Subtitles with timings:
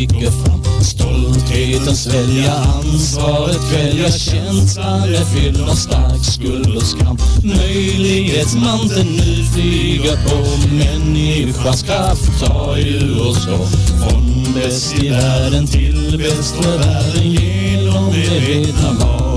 [0.00, 0.60] stiger fram.
[0.80, 7.18] Stoltheten svälja ansvaret kvälja känslan är fylld av stark skuld och skam.
[7.44, 13.66] Möjlighetsmanteln nu flyger på människans kraft tar ju oss då
[13.98, 19.29] från bäst i världen till bäst för världen genom medvetna val.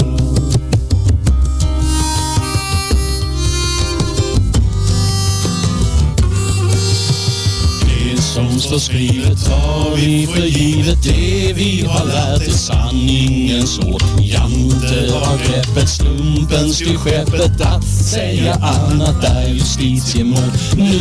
[8.73, 14.03] Förskrivet står skrivet tar vi för givet det vi har lärt är sanningens ord.
[14.19, 20.53] Jante har greppet, slumpens till skeppet att säga annat är justitiemord.
[20.77, 20.95] Nu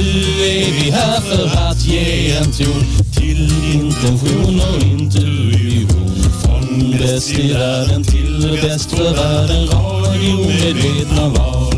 [0.45, 2.85] är vi här för att ge en ton
[3.17, 6.23] till intention och intuition.
[6.43, 11.72] Från bäst i världen till bäst för världen, radiomedvetna val.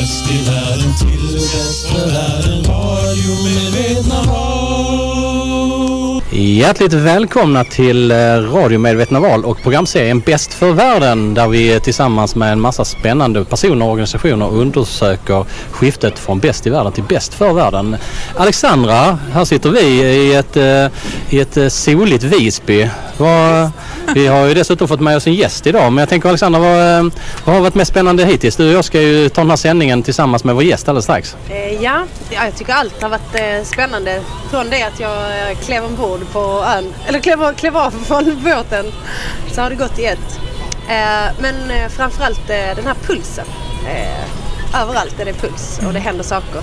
[0.00, 6.22] Bäst i världen till bäst för världen, radiomedvetna val.
[6.32, 12.34] Hjärtligt välkomna till eh, Radio Radiomedvetna val och programserien Bäst för världen där vi tillsammans
[12.34, 17.34] med en massa spännande personer och organisationer undersöker skiftet från bäst i världen till bäst
[17.34, 17.96] för världen.
[18.36, 20.86] Alexandra, här sitter vi i ett, eh,
[21.30, 22.88] i ett eh, soligt Visby.
[23.16, 23.70] Vad-
[24.14, 26.98] vi har ju dessutom fått med oss en gäst idag men jag tänker Alexandra, vad,
[26.98, 27.12] eh,
[27.44, 28.56] vad har varit mest spännande hittills?
[28.56, 31.36] Du och jag ska ju ta den här sändningen tillsammans med vår gäst alldeles strax.
[31.48, 34.20] Eh, ja, jag tycker allt har varit eh, spännande.
[34.50, 35.22] Från det att jag
[35.64, 38.86] klev ombord på ön, eller klev, klev av från båten,
[39.52, 40.40] så har det gått i ett.
[41.38, 41.54] Men
[41.90, 43.44] framförallt den här pulsen.
[44.82, 46.62] Överallt är det puls och det händer saker.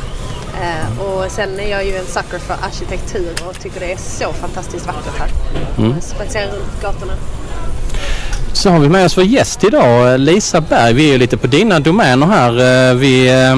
[0.62, 4.34] Eh, och sen är jag ju en sucker för arkitektur och tycker det är så
[4.34, 5.30] fantastiskt vackert här.
[5.78, 6.02] Mm.
[6.02, 7.14] Spatsera runt gatorna.
[8.54, 10.94] Så har vi med oss vår gäst idag, Lisa Berg.
[10.94, 12.90] Vi är ju lite på dina domäner här.
[12.90, 13.52] Eh, Vi eh,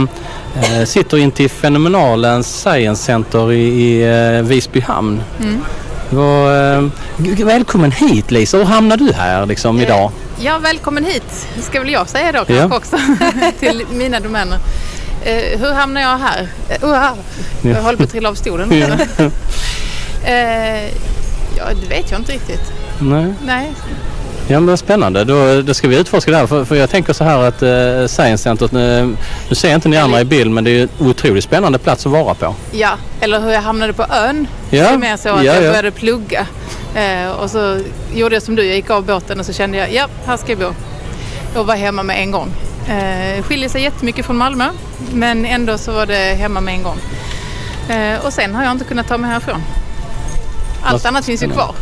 [0.79, 4.01] eh, sitter in till fenomenalens Science Center i,
[4.37, 5.21] eh, Visby hamn.
[6.11, 6.83] Eh,
[7.17, 8.57] g- välkommen hit Lisa.
[8.57, 10.11] Hur hamnade du här liksom idag?
[10.39, 12.77] Ja, välkommen hit, ska väl jag säga då kanske Ja.
[12.77, 12.97] också,
[13.59, 14.57] till mina domäner.
[15.23, 16.47] Eh, hur hamnar jag här?
[16.69, 17.17] Eh, uh,
[17.61, 18.71] jag håller på att trilla av stolen.
[20.25, 20.83] eh,
[21.57, 22.71] ja, det vet jag inte riktigt.
[22.99, 23.33] Nej.
[23.45, 23.73] Nej.
[24.51, 25.23] Ja men spännande.
[25.23, 26.47] Då, då ska vi utforska det här.
[26.47, 29.15] För, för jag tänker så här att eh, Science Center, nu,
[29.49, 31.79] nu ser jag inte ni andra i bild men det är ju en otroligt spännande
[31.79, 32.55] plats att vara på.
[32.71, 32.91] Ja,
[33.21, 34.47] eller hur jag hamnade på ön.
[34.69, 35.69] Ja, Det är mer så att ja, jag ja.
[35.69, 36.47] började plugga.
[36.95, 37.79] Eh, och så
[38.13, 40.51] gjorde jag som du, jag gick av båten och så kände jag, ja, här ska
[40.51, 40.73] jag bo.
[41.59, 42.51] Och var hemma med en gång.
[42.89, 44.65] Eh, skiljer sig jättemycket från Malmö,
[45.13, 46.97] men ändå så var det hemma med en gång.
[47.89, 49.61] Eh, och sen har jag inte kunnat ta mig härifrån.
[50.83, 51.75] Allt annat finns ju kvar.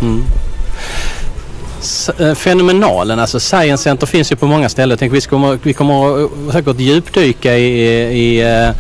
[1.81, 4.97] S- eh, Fenomenalen, alltså Science Center finns ju på många ställen.
[4.97, 7.81] Tänker vi kommer, vi kommer att säkert djupdyka i,
[8.17, 8.73] i eh, eh,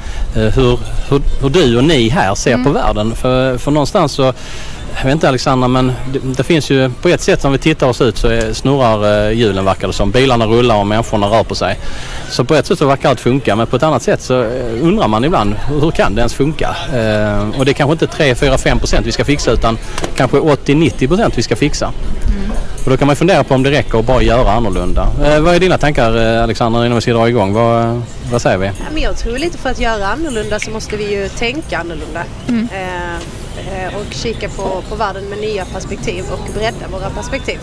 [0.53, 3.15] hur, hur, hur du och ni här ser på världen.
[3.15, 4.33] För, för någonstans så,
[4.97, 7.87] jag vet inte Alexandra men det, det finns ju på ett sätt som vi tittar
[7.87, 10.11] oss ut så är, snurrar eh, hjulen verkar det som.
[10.11, 11.79] Bilarna rullar och människorna rör på sig.
[12.29, 14.49] Så på ett sätt så verkar allt funka men på ett annat sätt så eh,
[14.81, 16.75] undrar man ibland hur, kan det ens funka?
[16.93, 19.77] Eh, och det är kanske inte 3, 4, 5 procent vi ska fixa utan
[20.15, 21.91] kanske 80-90 procent vi ska fixa.
[22.87, 25.07] Och då kan man fundera på om det räcker att bara göra annorlunda.
[25.25, 27.53] Eh, vad är dina tankar eh, Alexander innan vi ska dra igång?
[27.53, 28.65] Vad, vad säger vi?
[28.65, 32.23] Ja, men jag tror lite för att göra annorlunda så måste vi ju tänka annorlunda.
[32.47, 33.19] Eh, eh,
[33.97, 37.59] och kika på, på världen med nya perspektiv och bredda våra perspektiv.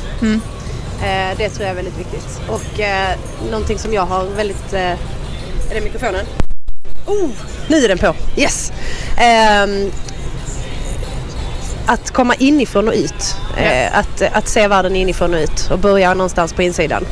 [1.03, 2.41] Eh, det tror jag är väldigt viktigt.
[2.49, 3.16] Och eh,
[3.50, 4.72] någonting som jag har väldigt...
[4.72, 4.81] Eh,
[5.71, 6.27] är det mikrofonen?
[7.06, 7.31] Oh,
[7.69, 8.15] nu är den på!
[8.37, 8.72] Yes!
[9.19, 9.91] Ehm,
[11.87, 13.37] att komma inifrån och ut.
[13.56, 17.06] Eh, att, att se världen inifrån och ut och börja någonstans på insidan.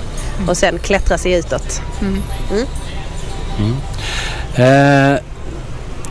[0.48, 1.82] Och sen klättra sig utåt.
[4.54, 5.14] Eh,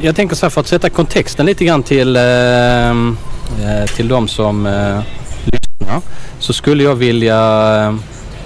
[0.02, 4.28] jag tänker så här för att sätta kontexten lite grann till, eh, eh till de
[4.28, 5.00] som eh,
[5.46, 6.02] lyssnar.
[6.40, 7.38] Så skulle jag vilja...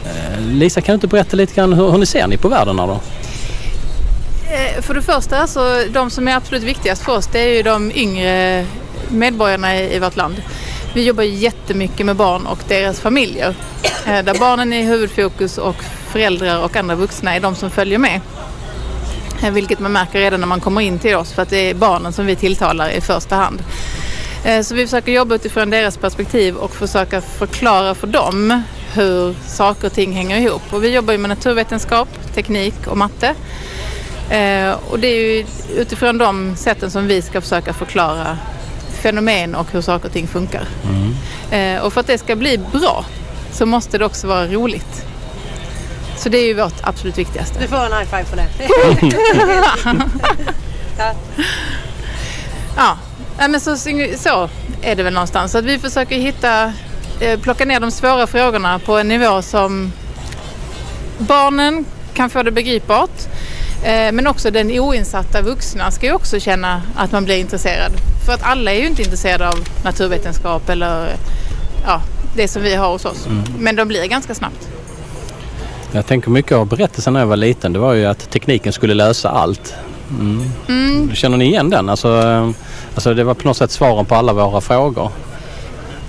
[0.05, 2.79] Eh, Lisa kan du inte berätta lite grann hur, hur ni ser ni på världen
[2.79, 2.99] här då?
[4.49, 7.63] Eh, för det första, så de som är absolut viktigast för oss det är ju
[7.63, 8.65] de yngre
[9.09, 10.41] medborgarna i, vårt land.
[10.93, 13.55] Vi jobbar jättemycket med barn och deras familjer.
[14.07, 15.75] Eh, där barnen är i huvudfokus och
[16.11, 18.21] föräldrar och andra vuxna är de som följer med.
[19.43, 21.73] Eh, Vilket man märker redan när man kommer in till oss för att det är
[21.73, 23.63] barnen som vi tilltalar i första hand.
[24.45, 29.87] Eh, Så vi försöker jobba utifrån deras perspektiv och försöka förklara för dem hur saker
[29.87, 30.61] och ting hänger ihop.
[30.71, 33.33] Och vi jobbar ju med naturvetenskap, teknik och matte.
[34.29, 35.45] Eh, och det är ju
[35.77, 38.38] utifrån de sätten som vi ska försöka förklara
[39.01, 40.63] fenomen och hur saker och ting funkar.
[41.51, 43.05] Eh, och för att det ska bli bra
[43.51, 45.05] så måste det också vara roligt.
[46.25, 47.60] Så det är ju vårt absolut viktigaste.
[47.60, 48.48] Du får en high five för det.
[50.98, 51.13] ja.
[52.77, 52.98] Ja,
[53.38, 53.77] Nej, men så,
[54.18, 54.50] så
[54.81, 55.51] är det väl någonstans.
[55.51, 56.74] Så att vi försöker hitta,
[57.19, 59.92] eh, plocka ner de svåra frågorna på en nivå som
[61.18, 63.19] barnen kan få det begripbart.
[63.83, 67.92] Eh, men också den oinsatta vuxna ska ju också känna att man blir intresserad.
[68.25, 71.16] För att alla är ju inte intresserade av naturvetenskap eller
[71.86, 72.01] ja,
[72.36, 73.25] det som vi har hos oss.
[73.25, 73.44] Mm.
[73.60, 74.68] Men de blir ganska snabbt.
[75.91, 77.73] Jag tänker mycket av berättelsen när jag var liten.
[77.73, 79.75] Det var ju att tekniken skulle lösa allt.
[80.19, 81.15] Mm.
[81.15, 81.89] Känner ni igen den?
[81.89, 82.49] Alltså, eh,
[82.95, 85.11] alltså det var på något sätt svaren på alla våra frågor.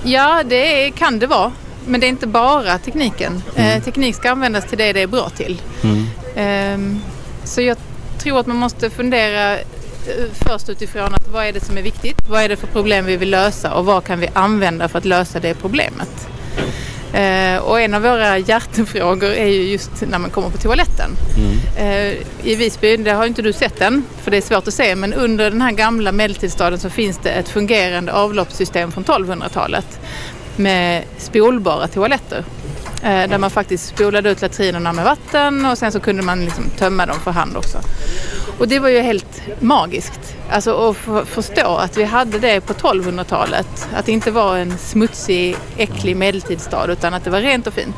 [0.02, 1.52] Ja, det kan det vara.
[1.87, 3.43] Men det är inte bara tekniken.
[3.55, 5.62] Eh, teknik ska användas till det det är bra till.
[5.82, 6.06] Mm.
[6.37, 7.00] Ehm,
[7.44, 7.76] så jag
[8.19, 9.64] tror att man måste fundera eh,
[10.32, 12.17] först utifrån att vad är det som är viktigt?
[12.29, 15.05] Vad är det för problem vi vill lösa och vad kan vi använda för att
[15.05, 16.29] lösa det problemet?
[17.12, 21.11] Eh, och en av våra hjärtefrågor är ju just när man kommer på toaletten.
[21.76, 22.12] Eh,
[22.43, 25.14] I Visby, det har inte du sett än för det är svårt att se, men
[25.14, 30.00] under den här gamla medeltidsstaden så finns det ett fungerande avloppssystem från 1200-talet
[30.56, 32.44] med spolbara toaletter.
[33.03, 36.64] Eh, där man faktiskt spolade ut latrinerna med vatten och sen så kunde man liksom
[36.79, 37.79] tömma dem för hand också.
[38.58, 40.36] Och det var ju helt magiskt.
[40.50, 43.88] Alltså att förstå att vi hade det på 1200-talet.
[43.94, 47.96] Att det inte var en smutsig, äcklig medeltidsstad utan att det var rent och fint.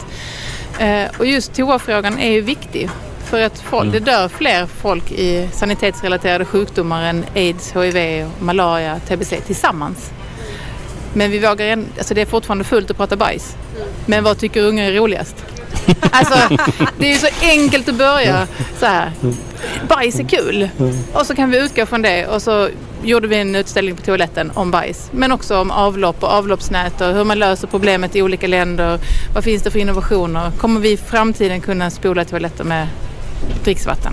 [0.79, 2.91] Eh, och just toafrågan är ju viktig.
[3.25, 9.41] För att folk, det dör fler folk i sanitetsrelaterade sjukdomar än aids, hiv, malaria, tbc
[9.47, 10.11] tillsammans.
[11.13, 13.57] Men vi vågar en, alltså det är fortfarande fullt att prata bajs.
[14.07, 15.45] Men vad tycker unga är roligast?
[16.11, 16.57] Alltså,
[16.99, 18.47] det är så enkelt att börja
[18.81, 19.13] så här.
[19.89, 20.69] Bajs är kul.
[21.13, 22.69] Och så kan vi utgå från det och så
[23.03, 25.09] gjorde vi en utställning på toaletten om bajs.
[25.13, 28.99] Men också om avlopp och avloppsnät och hur man löser problemet i olika länder.
[29.35, 30.51] Vad finns det för innovationer?
[30.59, 32.89] Kommer vi i framtiden kunna spola toaletter med
[33.65, 34.13] dricksvatten?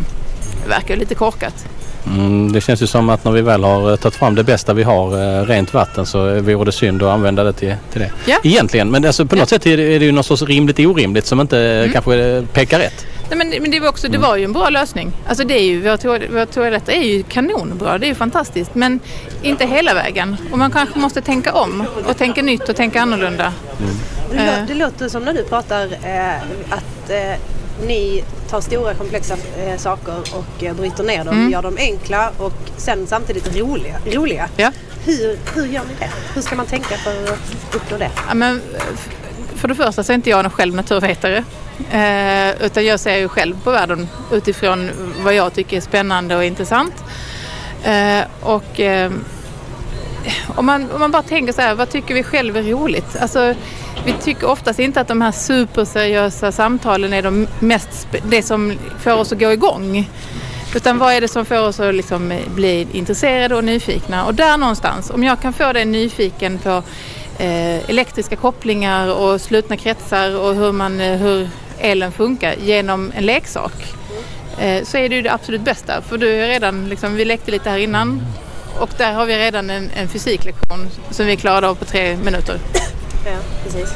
[0.63, 1.65] Det verkar lite korkat.
[2.07, 4.73] Mm, det känns ju som att när vi väl har eh, tagit fram det bästa
[4.73, 8.11] vi har, eh, rent vatten, så vore det synd att använda det till, till det.
[8.25, 8.37] Ja.
[8.43, 11.25] Egentligen, men alltså på något sätt är det, är det ju något sorts rimligt orimligt
[11.25, 13.05] som inte eh, kanske eh, pekar rätt.
[13.29, 15.11] Nej, men, men det, var också, det var ju en bra lösning.
[15.27, 18.75] Alltså det är ju, våra, toa- våra toaletter är ju kanonbra, det är ju fantastiskt.
[18.75, 18.99] Men
[19.41, 20.35] inte hela vägen.
[20.51, 23.53] Och man kanske måste tänka om och tänka nytt och tänka annorlunda.
[24.31, 26.35] Det, lå- det låter som när du pratar eh,
[26.69, 27.39] att eh,
[27.87, 28.23] ni
[28.55, 33.07] tar stora komplexa eh, saker och eh, bryter ner dem, gör dem enkla och sen
[33.07, 33.95] samtidigt roliga.
[34.05, 34.49] roliga.
[34.57, 34.71] Ja.
[35.05, 36.09] Hur, hur gör ni det?
[36.33, 38.11] Hur ska man tänka för att uppnå det?
[38.27, 38.61] Ja, men,
[39.55, 41.43] för det första så är inte jag själv naturvetare.
[41.91, 44.91] Eh, utan jag ser ju själv på världen utifrån
[45.23, 47.03] vad jag tycker är spännande och intressant.
[47.83, 49.11] Eh, och eh,
[50.47, 53.15] om, man, om man bara tänker så här, vad tycker vi själva är roligt?
[53.19, 53.55] Alltså,
[54.05, 59.13] vi tycker oftast inte att de här superseriösa samtalen är de mest, det som får
[59.13, 60.09] oss att gå igång.
[60.75, 64.25] Utan vad är det som får oss att liksom eh, bli intresserade och nyfikna?
[64.25, 66.83] Och där någonstans, om jag kan få dig nyfiken på
[67.39, 71.49] eh, elektriska kopplingar och slutna kretsar och hur, man, eh, hur
[71.79, 73.93] elen funkar genom en leksak.
[74.59, 76.01] Eh, så är det ju det absolut bästa.
[76.01, 78.21] För du är redan, liksom, vi lekte lite här innan
[78.79, 82.59] och där har vi redan en, en fysiklektion som vi klarade av på tre minuter.
[83.25, 83.93] Ja, precis.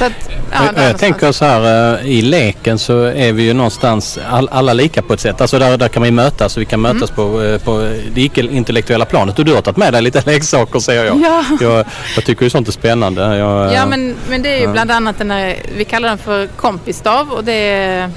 [0.00, 0.10] ja,
[0.52, 1.00] jag, jag någonstans.
[1.00, 5.12] tänker så här, eh, i leken så är vi ju någonstans all, alla lika på
[5.12, 5.40] ett sätt.
[5.40, 7.78] Alltså där, där kan ju mötas och vi kan mötas på, eh, på
[8.14, 9.38] det icke-intellektuella planet.
[9.38, 11.20] Och du har tagit med dig lite leksaker ser jag.
[11.20, 11.44] Ja.
[11.60, 13.36] Jag, jag tycker ju sånt är spännande.
[13.36, 16.46] Jag, Ja men, men det är ju bland annat den här, vi kallar den för
[16.46, 18.10] kompisstav och det är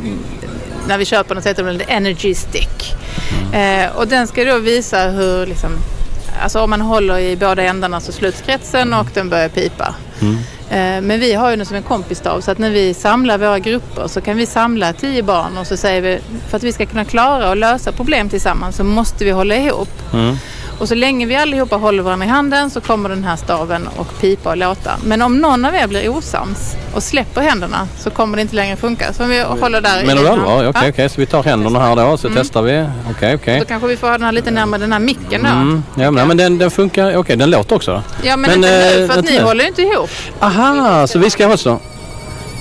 [0.00, 0.18] mm,
[0.88, 2.94] när vi köper så heter den Energy Stick.
[3.52, 5.70] Eh, och den ska då visa hur liksom,
[6.42, 9.94] alltså om man håller i båda ändarna så sluts kretsen och den börjar pipa.
[10.20, 10.36] Mm
[10.70, 14.06] men vi har ju den som en kompisstav så att när vi samlar våra grupper
[14.08, 16.18] så kan vi samla tio barn och så säger vi
[16.48, 19.88] för att vi ska kunna klara och lösa problem tillsammans så måste vi hålla ihop.
[20.12, 20.36] Mm.
[20.78, 24.18] Och så länge vi allihopa håller varandra i handen så kommer den här staven och
[24.20, 24.90] pipa och låta.
[25.04, 28.76] Men om någon av er blir osams och släpper händerna så kommer det inte längre
[28.76, 29.12] funka.
[29.12, 30.68] Så om vi håller där i du ena- allvar?
[30.68, 31.08] Okej, Ja, okej.
[31.08, 32.86] Så vi tar händerna här då så testar vi.
[33.10, 33.58] Okej, okej.
[33.58, 35.48] Då kanske vi får ha den här lite närmare den här micken då.
[35.48, 35.82] Mm.
[35.98, 37.16] Ja, men, men den, den funkar.
[37.16, 38.02] Okej, den låter också?
[38.22, 39.42] Ja men, Men, inte nu eh, för att ni nu.
[39.44, 40.10] håller ju inte ihop.
[40.40, 40.55] Aha,
[41.06, 41.80] så vi ska också...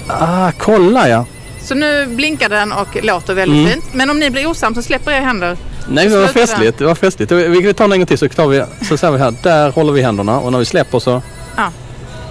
[0.08, 1.26] Ah, kolla ja.
[1.62, 3.72] Så nu blinkar den och låter väldigt Mm.
[3.72, 3.94] fint.
[3.94, 5.58] Men om ni blir osams så släpper jag händer.
[5.88, 6.78] Nej, det var festligt.
[6.78, 7.32] Det var festligt.
[7.32, 8.64] Vi kan ta den en gång till så tar vi...
[8.88, 9.34] Så säger vi här.
[9.44, 11.22] Där håller vi händerna och när vi släpper så...
[11.58, 11.72] Ja.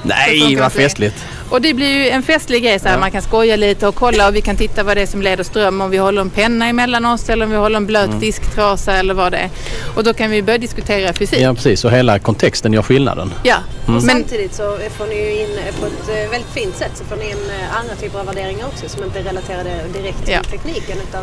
[0.03, 1.25] Nej, vad festligt.
[1.51, 2.95] Och det blir ju en festlig grej så här.
[2.95, 3.01] Ja.
[3.01, 5.45] Man kan skoja lite och kolla och vi kan titta vad det är som leder
[5.45, 5.81] ström.
[5.81, 8.21] Om vi håller en penna emellan oss eller om vi håller en blöt Mm.
[8.21, 9.51] disktrasa eller vad det är.
[9.95, 11.41] Och då kan vi börja diskutera fysik.
[11.41, 13.33] Ja precis och hela kontexten gör skillnaden.
[13.43, 13.57] Ja.
[13.85, 17.05] Och Men, samtidigt så får ni ju in på ett eh, väldigt fint sätt så
[17.05, 20.35] får ni in eh, andra typer av värderingar också som inte är relaterade direkt till
[20.35, 20.43] Ja.
[20.51, 21.21] tekniken utan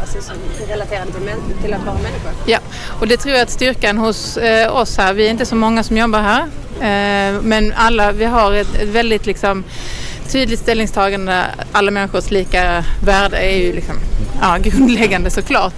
[0.00, 0.34] alltså, som
[0.64, 2.30] är relaterade till, män- till att vara människa.
[2.46, 2.58] ja.
[3.00, 5.82] Och det tror jag att styrkan hos eh, oss här, vi är inte så många
[5.82, 6.44] som jobbar här.
[6.80, 9.64] Eh, men alla, vi har ett, ett väldigt liksom
[10.32, 11.44] tydligt ställningstagande.
[11.72, 13.94] Alla människors lika värde är ju liksom,
[14.40, 15.74] ja, grundläggande såklart.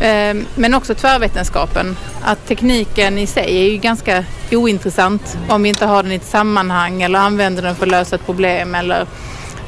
[0.00, 1.96] Eh, men också tvärvetenskapen.
[2.22, 6.24] Att tekniken i sig är ju ganska ointressant om vi inte har den i ett
[6.24, 9.06] sammanhang eller använder den för att lösa ett problem eller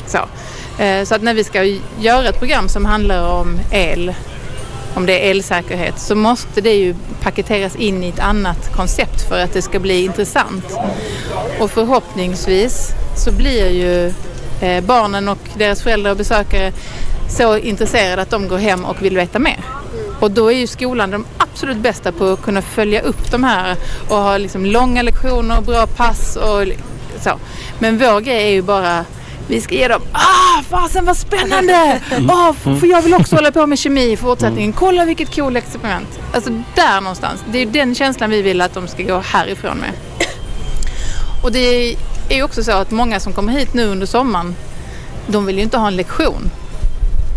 [0.06, 0.18] så.
[0.82, 1.64] Eh, så att när vi ska
[1.98, 4.14] göra ett program som handlar om el
[4.96, 9.38] om det är elsäkerhet så måste det ju paketeras in i ett annat koncept för
[9.38, 10.64] att det ska bli intressant.
[11.60, 14.12] Och förhoppningsvis så blir ju
[14.60, 16.72] eh, barnen och deras föräldrar och besökare
[17.28, 19.60] så intresserade att de går hem och vill veta mer.
[20.20, 23.76] Och då är ju skolan de absolut bästa på att kunna följa upp de här
[24.08, 26.64] och ha liksom långa lektioner, bra pass och
[27.20, 27.38] så.
[27.78, 29.04] Men vår grej är ju bara
[29.48, 32.00] vi ska ge dem, ah fasen vad spännande!
[32.28, 34.72] Ah, f- för jag vill också hålla på med kemi i fortsättningen.
[34.72, 36.08] Kolla vilket cool experiment.
[36.34, 37.44] Alltså där någonstans.
[37.52, 39.90] Det är den känslan vi vill att de ska gå härifrån med.
[41.42, 41.92] Och det
[42.28, 44.54] är ju också så att många som kommer hit nu under sommaren,
[45.26, 46.50] de vill ju inte ha en lektion.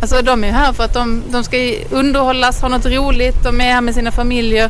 [0.01, 1.57] Alltså de är här för att de, de ska
[1.89, 4.69] underhållas, ha något roligt, de är här med sina familjer.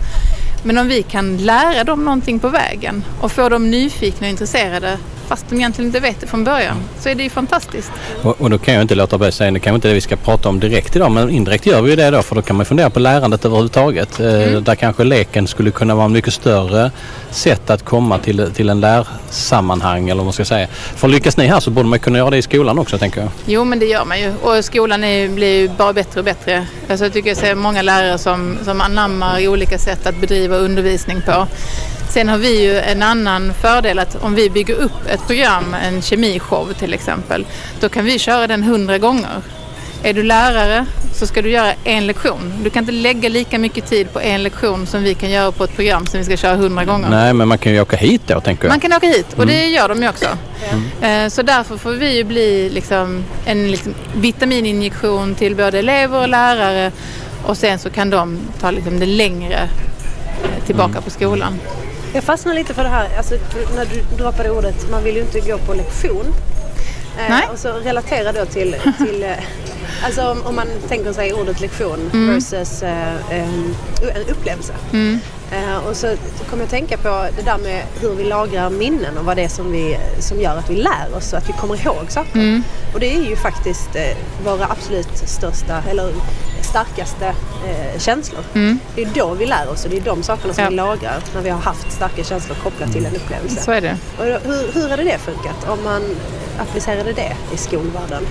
[0.63, 4.97] Men om vi kan lära dem någonting på vägen och få dem nyfikna och intresserade
[5.29, 7.91] fast de egentligen inte vet det från början så är det ju fantastiskt.
[8.23, 10.01] Och, och då kan jag inte låta bli att säga, det kan inte det vi
[10.01, 12.55] ska prata om direkt idag men indirekt gör vi ju det då för då kan
[12.55, 14.19] man fundera på lärandet överhuvudtaget.
[14.19, 14.25] Eh,
[14.61, 16.91] Där kanske leken skulle kunna vara en mycket större
[17.31, 20.67] sätt att komma till, till en lärsammanhang eller vad man ska säga.
[20.71, 23.29] För lyckas ni här så borde man kunna göra det i skolan också tänker jag.
[23.45, 24.33] Jo, men det gör man ju.
[24.41, 26.65] Och skolan är, blir ju bara bättre och bättre.
[26.89, 31.21] Alltså, jag tycker jag ser många lärare som, som anammar olika sätt att bedriva undervisning
[31.25, 31.47] på.
[32.09, 36.01] Sen har vi ju en annan fördel att om vi bygger upp ett program, en
[36.01, 37.45] kemishow till exempel,
[37.79, 39.41] då kan vi köra den hundra gånger.
[40.03, 42.53] Är du lärare så ska du göra en lektion.
[42.63, 45.63] Du kan inte lägga lika mycket tid på en lektion som vi kan göra på
[45.63, 47.09] ett program som vi ska köra hundra gånger.
[47.09, 48.71] Nej men man kan ju åka hit då tänker jag.
[48.71, 50.25] Man kan åka hit och det gör de ju också.
[51.01, 56.29] Eh, Så därför får vi ju bli liksom en liksom vitamininjektion till både elever och
[56.29, 56.91] lärare
[57.45, 59.69] och sen så kan de ta liksom det längre
[60.65, 61.59] tillbaka på skolan.
[62.13, 63.35] Jag fastnar lite för det här, alltså,
[63.75, 66.25] när du droppade ordet, man vill ju inte gå på lektion.
[67.17, 67.47] Eh, Nej.
[67.53, 69.29] Och så relatera då till, till eh,
[70.05, 72.33] alltså om, om man tänker sig ordet lektion Mm.
[72.33, 73.75] versus eh, em,
[74.15, 74.73] en upplevelse.
[74.93, 75.17] Eh,
[75.89, 76.07] och så
[76.49, 79.43] kommer jag att tänka på det där med hur vi lagrar minnen och vad det
[79.43, 82.33] är som, vi, som gör att vi lär oss och att vi kommer ihåg saker.
[82.39, 82.63] Mm.
[82.93, 86.13] Och det är ju faktiskt eh, våra absolut största eller
[86.61, 87.25] starkaste
[87.67, 88.41] eh, känslor.
[88.95, 90.69] Det är då vi lär oss och det är de sakerna som Ja.
[90.69, 93.61] vi lagrar när vi har haft starka känslor kopplat till en upplevelse.
[93.61, 93.97] Så är det.
[94.17, 96.01] Och hur, hur hade det funkat om man
[96.59, 98.27] applicerade det i skolvärlden?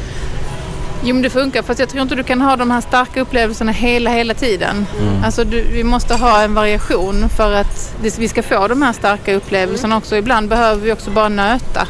[1.04, 3.72] Jo men det funkar fast jag tror inte du kan ha de här starka upplevelserna
[3.72, 4.86] hela, hela tiden.
[5.24, 8.92] Alltså du, vi måste ha en variation för att det, vi ska få de här
[8.92, 10.16] starka upplevelserna också.
[10.16, 11.86] Ibland behöver vi också bara nöta.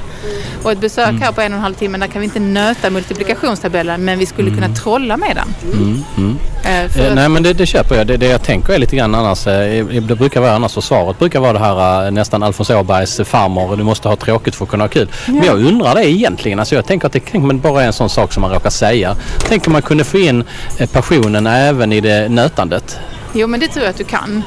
[0.63, 2.91] Och ett besök här på en och en halv timme, där kan vi inte nöta
[2.91, 5.73] multiplikationstabellen men vi skulle kunna trolla med den.
[5.73, 6.39] Mm, mm.
[6.65, 8.07] Eh, Eh, Nej men det, det köper jag.
[8.07, 9.47] Det, det jag tänker är lite grann annars.
[9.47, 13.77] eh, Det brukar vara annars försvaret brukar vara det här eh, nästan Alfons Åbergs farmor.
[13.77, 15.09] Du måste ha tråkigt för att kunna ha kul.
[15.27, 16.59] Men jag undrar det egentligen.
[16.59, 18.71] Alltså jag tänker att det kan men bara är en sån sak som man råkar
[18.71, 18.98] säga.
[19.49, 20.45] Tänk om man kunde få in
[20.79, 22.99] eh, passionen även i det nötandet.
[23.33, 24.43] Jo, men det tror jag att du kan.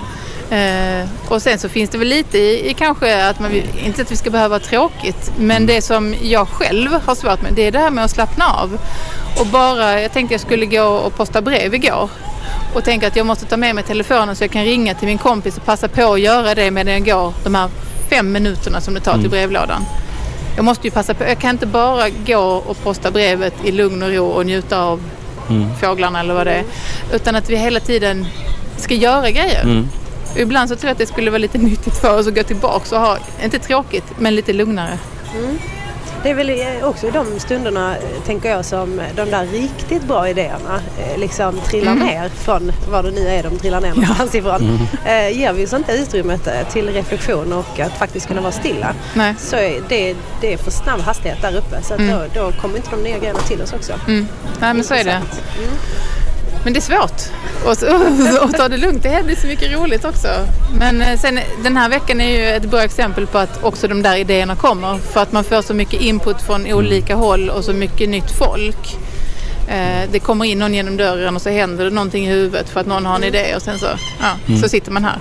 [0.51, 4.01] Eh, och sen så finns det väl lite i, i kanske att man vill, inte
[4.01, 7.67] att vi ska behöva ha tråkigt, men det som jag själv har svårt med det
[7.67, 8.77] är det här med att slappna av.
[9.39, 12.09] Och bara, jag tänkte jag skulle gå och posta brev igår
[12.73, 15.17] och tänka att jag måste ta med mig telefonen så jag kan ringa till min
[15.17, 17.69] kompis och passa på att göra det medan jag går de här
[18.09, 19.85] fem minuterna som det tar till brevlådan.
[20.55, 24.03] Jag måste ju passa på, jag kan inte bara gå och posta brevet i lugn
[24.03, 25.01] och ro och njuta av
[25.81, 26.63] fåglarna eller vad det är.
[27.13, 28.25] Utan att vi hela tiden
[28.77, 29.63] ska göra grejer.
[29.63, 29.87] Mm.
[30.35, 32.95] Ibland så tror jag att det skulle vara lite nyttigt för oss att gå tillbaka
[32.95, 34.97] och ha, inte tråkigt, men lite lugnare.
[36.23, 40.29] Det är väl också i de stunderna, eh, tänker jag, som de där riktigt bra
[40.29, 42.07] idéerna eh, liksom trillar Mm.
[42.07, 44.79] ner från var det nu är de trillar ner någonstans ifrån.
[45.05, 49.35] Eh, ger vi oss inte utrymmet till reflektion och att faktiskt kunna vara stilla Nej.
[49.39, 52.75] så är det, det är för snabb hastighet där uppe så att då, då kommer
[52.75, 53.93] inte de nya grejerna till oss också.
[54.07, 54.27] Mm.
[54.59, 55.21] Nej men så är det.
[56.63, 57.21] Men det är svårt
[58.41, 59.03] att, ta det lugnt.
[59.03, 60.27] Det händer så mycket roligt också.
[60.79, 64.01] Men eh, sen, den här veckan är ju ett bra exempel på att också de
[64.01, 64.97] där idéerna kommer.
[64.97, 68.97] För att man får så mycket input från olika håll och så mycket nytt folk.
[69.67, 72.79] Eh, det kommer in någon genom dörren och så händer det någonting i huvudet för
[72.79, 73.87] att någon har en idé och sen så,
[74.19, 75.19] ja, så sitter man här.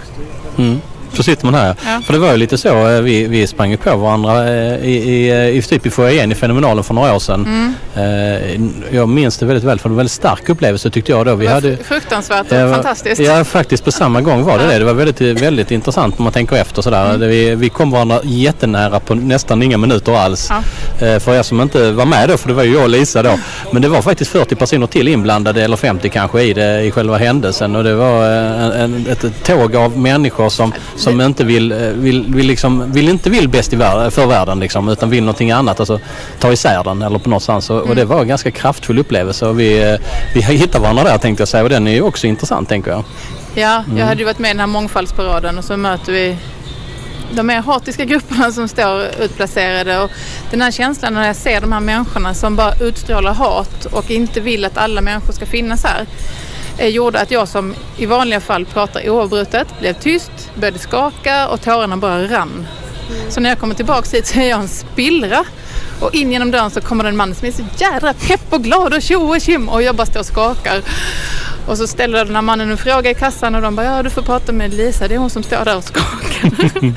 [0.59, 0.81] Mm.
[1.21, 1.75] Så sitter man här.
[1.87, 2.01] Ja.
[2.07, 5.57] För det var ju lite så, eh, vi, vi sprang på varandra eh, i, i,
[5.59, 7.75] i, typ i foajén i Fenomenalen för några år sedan.
[7.95, 8.61] Eh,
[8.97, 11.35] Jag minns det väldigt väl för det var en väldigt stark upplevelse tyckte jag då.
[11.35, 13.21] Vi hade, fr- fruktansvärt och Ja, fantastiskt.
[13.21, 14.79] Ja, faktiskt på samma gång var det det.
[14.79, 17.15] Det var väldigt, väldigt intressant om man tänker efter sådär.
[17.15, 17.29] Mm.
[17.29, 20.51] Vi, vi kom varandra jättenära på nästan inga minuter alls.
[21.01, 21.07] Ja.
[21.07, 23.23] Eh, För er som inte var med då, för det var ju jag och Lisa
[23.23, 23.39] då.
[23.73, 27.19] Men det var faktiskt 40 personer till inblandade, eller 50 kanske, i, det, i själva
[27.19, 27.77] händelsen.
[27.77, 31.79] Och det var eh, en, en, ett tåg av människor som, som inte vill, eh,
[31.79, 35.51] vill, vill, liksom, vill inte vill bäst i världen, för världen liksom, utan vill någonting
[35.51, 35.81] annat.
[35.81, 36.01] Alltså
[36.39, 37.71] ta isär den eller på någonstans.
[37.71, 37.97] Och, och Mm.
[37.97, 39.47] det var en ganska kraftfull upplevelse.
[39.47, 39.99] Och vi, eh,
[40.35, 41.63] vi hittade varandra där tänkte jag säga.
[41.63, 43.05] Och den är ju också intressant tänker jag.
[43.55, 43.99] Ja, Mm.
[43.99, 46.37] jag hade ju varit med i den här mångfaldsparaden och så möter vi
[47.35, 49.99] de mer hatiska grupperna som står utplacerade.
[50.01, 50.11] Och
[50.51, 54.41] den här känslan när jag ser de här människorna som bara utstrålar hat och inte
[54.41, 56.07] vill att alla människor ska finnas här
[56.79, 61.61] Eh, gjorde att jag som i vanliga fall pratar oavbrutet blev tyst, började skaka och
[61.61, 62.67] tårarna bara rann.
[63.29, 65.45] Så när jag kommer tillbaka hit så är jag en spillra.
[66.01, 68.65] Och in genom dörren så kommer det en man som är så jädra pepp och
[68.65, 70.83] glad och tjo och tjim och jag bara står och skakar.
[71.67, 74.11] Och så ställer den här mannen en fråga i kassan och de bara ja du
[74.11, 76.51] får prata med Lisa, det är hon som står där och skakar.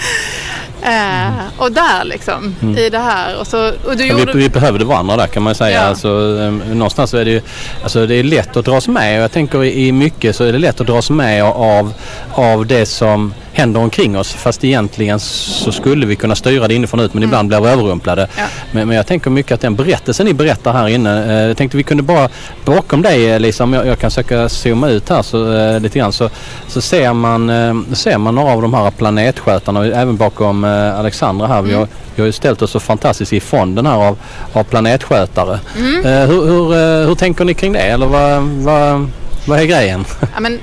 [0.86, 3.40] eh, och där liksom, i det här.
[3.40, 4.34] Och, så, och du gjorde...
[4.34, 5.82] vi, vi behövde varandra där kan man säga.
[5.82, 5.82] Ja.
[5.82, 6.08] Alltså,
[6.42, 7.42] eh, någonstans så är det ju
[7.84, 9.18] alltså, det är lätt att dras med.
[9.18, 11.94] Och jag tänker i i mycket så är det lätt att dras med av,
[12.32, 14.34] av det som händer omkring oss.
[14.34, 18.22] Fast egentligen så skulle vi kunna styra det inifrån ut men ibland blir vi överrumplade.
[18.22, 18.34] Mm.
[18.38, 18.46] Ja.
[18.72, 21.26] Men, men jag tänker mycket att den berättelsen ni berättar här inne.
[21.26, 22.30] Eh, jag tänkte vi kunde bara
[22.66, 26.00] bakom dig eh, Lisa, om jag, jag kan söka zooma ut här så, eh, lite
[26.00, 26.30] grann så,
[26.68, 31.48] så ser, man, eh, ser man några av de här planetskötarna även bakom eh, Alexandra
[31.48, 31.60] här.
[31.60, 31.70] Mm.
[31.70, 34.18] Vi, har, vi har ju ställt oss så fantastiskt i fonden här av,
[34.54, 35.60] av planetskötare.
[35.78, 36.06] Mm.
[36.06, 37.80] Eh, hur, hur, eh, hur tänker ni kring det?
[37.80, 39.10] Eller vad, vad,
[39.48, 40.06] vad är grejen?
[40.34, 40.60] Ja, men,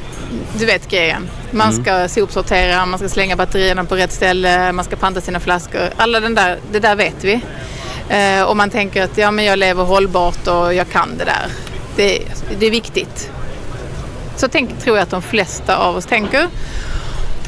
[0.59, 1.31] du vet grejen.
[1.51, 5.91] Man ska sopsortera, man ska slänga batterierna på rätt ställe, man ska panta sina flaskor.
[5.97, 7.41] Alla den där, det där vet vi.
[8.09, 11.47] Eh, och man tänker att ja, men jag lever hållbart och jag kan det där.
[11.97, 12.23] Det,
[12.59, 13.31] det är viktigt.
[14.37, 16.49] Så tänk, tror jag att de flesta av oss tänker.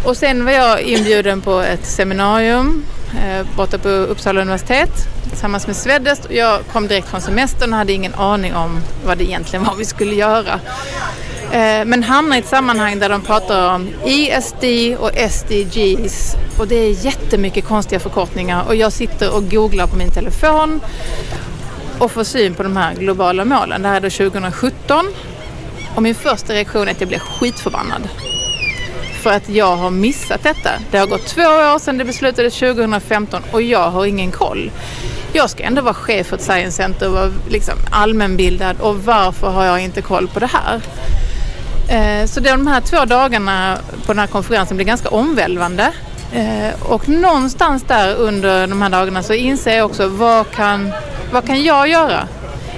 [0.04, 2.84] Och sen var jag inbjuden på ett seminarium
[3.24, 4.90] eh, borta på Uppsala universitet
[5.28, 6.24] tillsammans med Svedest.
[6.24, 9.74] Och Jag kom direkt från semestern och hade ingen aning om vad det egentligen var
[9.74, 10.60] vi skulle göra.
[11.52, 14.64] Eh, men hamnade i ett sammanhang där de pratar om ESD
[14.98, 20.10] och SDGs och det är jättemycket konstiga förkortningar och jag sitter och googlar på min
[20.10, 20.80] telefon
[21.98, 23.82] och får syn på de här globala målen.
[23.82, 25.06] Det här är då 2017
[25.94, 28.08] och min första reaktion är att jag blir skitförbannad.
[29.22, 30.70] För att jag har missat detta.
[30.90, 34.70] Det har gått två år sedan det beslutades 2015 och jag har ingen koll.
[35.32, 39.50] Jag ska ändå vara chef för ett science center och vara liksom allmänbildad och varför
[39.50, 40.80] har jag inte koll på det här?
[41.88, 45.92] Eh, så de här två dagarna på den här konferensen blir ganska omvälvande.
[46.32, 50.92] Eh, och någonstans där under de här dagarna så inser jag också vad kan,
[51.32, 52.28] vad kan jag göra?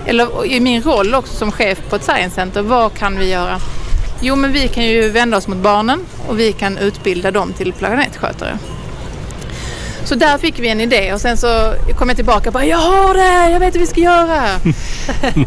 [0.07, 3.61] Eller i min roll också som chef på ett science center, vad kan vi göra?
[4.21, 7.73] Jo, men vi kan ju vända oss mot barnen och vi kan utbilda dem till
[7.73, 8.59] planetskötare.
[10.05, 12.79] Så där fick vi en idé och sen så kom jag tillbaka och bara jag
[12.79, 14.43] har det, jag vet hur vi ska göra.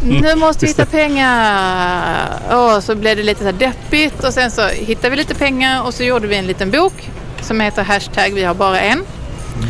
[0.02, 2.28] nu måste vi hitta pengar.
[2.54, 5.82] Och så blev det lite så här deppigt och sen så hittade vi lite pengar
[5.82, 9.04] och så gjorde vi en liten bok som heter hashtag vi har bara en.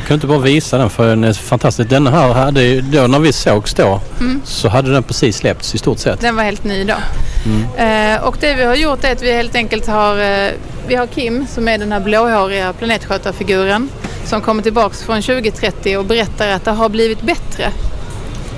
[0.08, 1.90] Du inte bara visa den för den är fantastisk.
[1.90, 4.40] Den här hade ju- då när vi sågs då Mm.
[4.44, 6.20] så hade den precis släppts i stort sett.
[6.20, 6.94] Den var helt ny då.
[7.82, 10.50] Eh, och det vi har gjort är att vi helt enkelt har, eh,
[10.88, 13.88] vi har Kim som är den här blåhåriga planetskötarfiguren
[14.24, 17.68] som kommer tillbaks från 2030 och berättar att det har blivit bättre.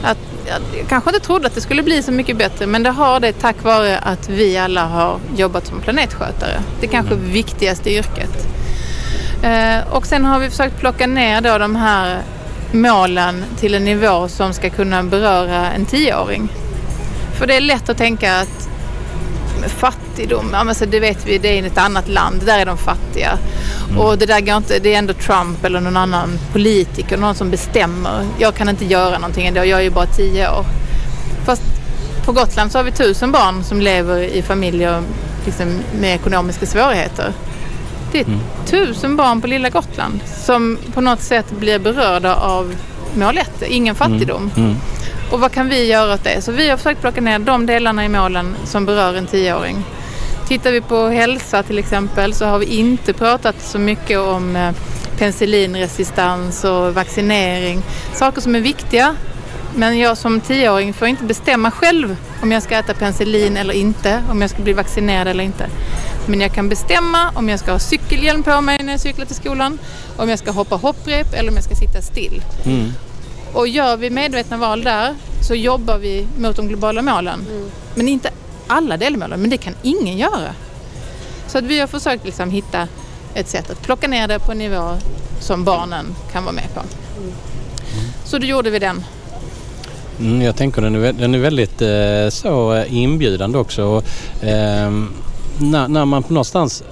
[0.02, 3.20] Att, jag kanske inte trodde att det skulle bli så mycket bättre men det har
[3.20, 6.60] det tack vare att vi alla har jobbat som planetskötare.
[6.80, 8.48] Det kanske viktigaste yrket.
[9.42, 12.22] Eh, och sen har vi försökt plocka ner då de här
[12.72, 16.48] målen till en nivå som ska kunna beröra en tioåring.
[17.38, 18.68] För det är lätt att tänka att
[19.66, 22.66] fattigdom, ja, men så det vet vi, det är i ett annat land, där är
[22.66, 23.38] de fattiga.
[23.98, 27.50] Och det där går inte, det är ändå Trump eller någon annan politiker, någon som
[27.50, 28.26] bestämmer.
[28.38, 30.64] Jag kan inte göra någonting ändå, jag är ju bara tio år.
[31.44, 31.62] Fast
[32.24, 35.03] på Gotland så har vi tusen barn som lever i familjer
[35.44, 37.33] liksom, med ekonomiska svårigheter.
[38.12, 38.26] Det är
[38.66, 42.74] tusen barn på lilla Gotland som på något sätt blir berörda av
[43.14, 44.50] mål ett, ingen fattigdom.
[44.56, 44.76] Mm.
[45.30, 46.42] Och vad kan vi göra åt det?
[46.42, 49.84] Så vi har försökt plocka ner de delarna i målen som berör en tioåring.
[50.48, 54.70] Tittar vi på hälsa till exempel så har vi inte pratat så mycket om eh,
[55.18, 57.82] penicillinresistens och vaccinering.
[58.12, 59.14] Saker som är viktiga
[59.74, 64.22] men jag som tioåring får inte bestämma själv om jag ska äta penicillin eller inte,
[64.30, 65.66] om jag ska bli vaccinerad eller inte.
[66.26, 69.37] Men jag kan bestämma om jag ska ha cykelhjälm på mig när jag cyklar till
[69.37, 69.78] skolan,
[70.16, 72.42] om jag ska hoppa hopprep eller om jag ska sitta still.
[72.64, 72.92] Mm.
[73.52, 75.14] Och gör vi medvetna val där
[75.48, 77.46] så jobbar vi mot de globala målen.
[77.50, 77.70] Mm.
[77.94, 78.30] Men inte
[78.66, 80.54] alla delmålen, men det kan ingen göra.
[81.46, 82.88] Så att vi har försökt liksom hitta
[83.35, 84.96] ett sätt att plocka ner det på en nivå
[85.40, 86.80] som barnen kan vara med på.
[88.24, 89.04] Så då gjorde vi den.
[90.20, 93.85] Mm, jag tänker den är, den är väldigt eh, så eh, inbjudande också.
[93.85, 94.04] Och,
[94.42, 95.09] ehm,
[95.60, 96.82] när, när man på någonstans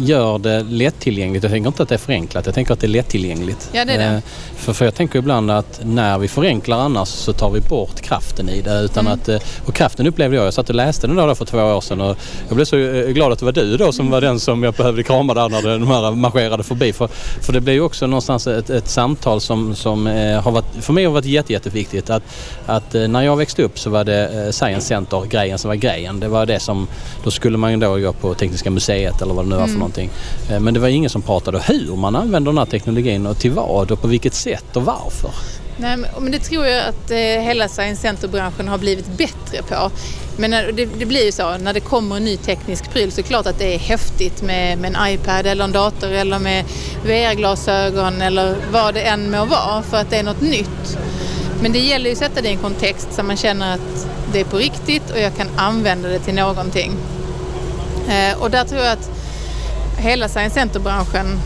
[0.00, 1.42] gör det lättillgängligt.
[1.44, 3.70] Jag tänker inte att det är förenklat, jag tänker att det är lättillgängligt.
[3.72, 4.04] Ja, det är det.
[4.04, 4.20] Eh,
[4.56, 8.48] för, för jag tänker ibland att när vi förenklar annars så tar vi bort kraften
[8.48, 8.80] i det.
[8.80, 9.18] Utan Mm.
[9.18, 11.80] att, eh, och kraften upplevde jag, jag satt och läste den där för två år
[11.80, 12.16] sedan och
[12.48, 14.74] jag blev så eh, glad att det var du då som var den som jag
[14.74, 16.92] behövde krama där när de här marscherade förbi.
[16.92, 17.08] För,
[17.40, 20.06] för det blev ju också någonstans ett, ett samtal som, som
[20.44, 22.10] har varit, för mig har varit jätte, jätteviktigt.
[22.10, 22.22] Att,
[22.66, 26.20] att när jag växte upp så var det Science Center, grejen som var grejen.
[26.20, 26.88] Det var det som,
[27.24, 29.74] då skulle man ju då gå på Tekniska museet eller vad det nu var för
[29.74, 30.10] någonting någonting.
[30.50, 33.50] Eh, men det var ingen som pratade hur man använder den här teknologin och till
[33.50, 35.30] vad och på vilket sätt och varför.
[35.76, 39.90] Nej, men- det tror jag att eh, hela science center-branschen har blivit bättre på.
[40.36, 43.20] Men när, det, det blir ju så, när det kommer en ny teknisk pryl så
[43.20, 46.38] är det klart att det är häftigt med, med en iPad eller en dator eller
[46.38, 46.64] med
[47.04, 50.98] VR-glasögon eller vad det än må vara för att det är något nytt.
[51.62, 54.40] Men det gäller ju att sätta det i en kontext så man känner att det
[54.40, 56.92] är på riktigt och jag kan använda det till någonting.
[58.38, 59.10] Och där tror jag att
[60.00, 61.40] hela science center-branschen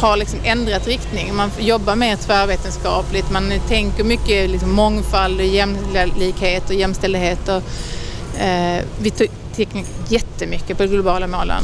[0.00, 1.34] har liksom ändrat riktning.
[1.34, 7.48] Man jobbar mer tvärvetenskapligt, man tänker mycket liksom mångfald, och jämlikhet och jämställdhet.
[7.48, 7.62] Och,
[8.40, 9.10] eh, vi
[9.56, 11.62] tänker jättemycket på de globala målen.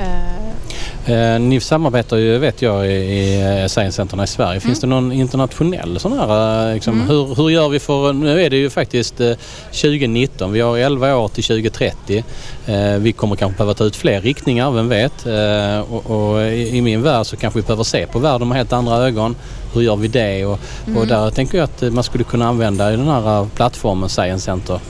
[0.00, 0.73] Eh,
[1.06, 4.60] Eh, ni samarbetar ju vet jag i, eh, Science Centerna i Sverige.
[4.60, 8.50] Finns det någon internationell sån här, eh, liksom, hur, hur gör vi för, nu är
[8.50, 9.32] det ju faktiskt eh,
[9.70, 12.24] 2019, vi har 11 år till 2030.
[12.66, 15.26] Eh, vi kommer kanske behöva ta ut fler riktningar, vem vet?
[15.26, 18.58] Eh, och, och i, i min värld så kanske vi behöver se på världen med
[18.58, 19.36] helt andra ögon.
[19.74, 20.44] Hur gör vi det?
[20.44, 20.58] Och,
[20.96, 24.80] och där tänker jag att man skulle kunna använda den här plattformen Science Center.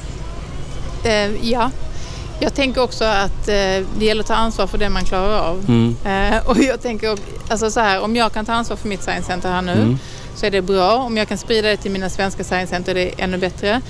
[1.42, 1.70] ja,
[2.40, 3.54] jag tänker också att eh,
[3.98, 5.64] det gäller att ta ansvar för det man klarar av.
[5.68, 5.96] Mm.
[6.04, 7.18] Eh, och jag tänker,
[7.48, 9.98] alltså så här, om jag kan ta ansvar för mitt science center här nu Mm.
[10.36, 10.94] så är det bra.
[10.96, 13.80] Om jag kan sprida det till mina svenska science center är det ännu bättre.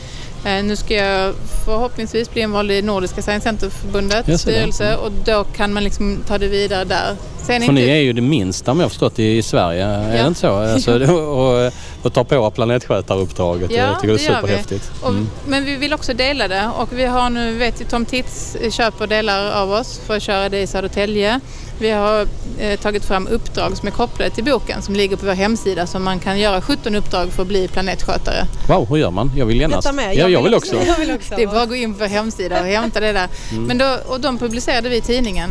[0.44, 5.72] Eh, nu ska jag förhoppningsvis bli invald i Nordiska Science Center-förbundets styrelse och då kan
[5.72, 7.16] man liksom ta det vidare där.
[7.42, 10.26] Sen För ni är ju det minsta om jag förstått i Sverige, är det Ja.
[10.26, 10.54] inte så?
[10.56, 11.72] Alltså, och,
[12.04, 13.70] och ta på planetskötaruppdraget.
[13.70, 14.46] Ja, jag tycker det det är gör vi.
[14.48, 14.90] superhäftigt.
[15.02, 15.28] Och, Mm.
[15.46, 19.06] Men vi vill också dela det och vi har nu, vet ju, Tom Tits köper
[19.06, 21.40] delar av oss för att köra det i Södertälje.
[21.78, 22.26] Vi har
[22.58, 25.98] eh, tagit fram uppdrag som är kopplade till boken som ligger på vår hemsida så
[25.98, 28.46] man kan göra 17 uppdrag för att bli planetskötare.
[28.68, 29.30] Wow, hur gör man?
[29.36, 29.82] Jag vill genast.
[29.82, 30.16] Detta med.
[30.16, 30.76] Ja, jag vill också.
[30.86, 31.34] Jag vill också.
[31.36, 33.28] Det är bara att gå in på vår hemsida och hämta det där.
[33.52, 33.64] Mm.
[33.64, 35.50] Men då, och de publicerade vi i tidningen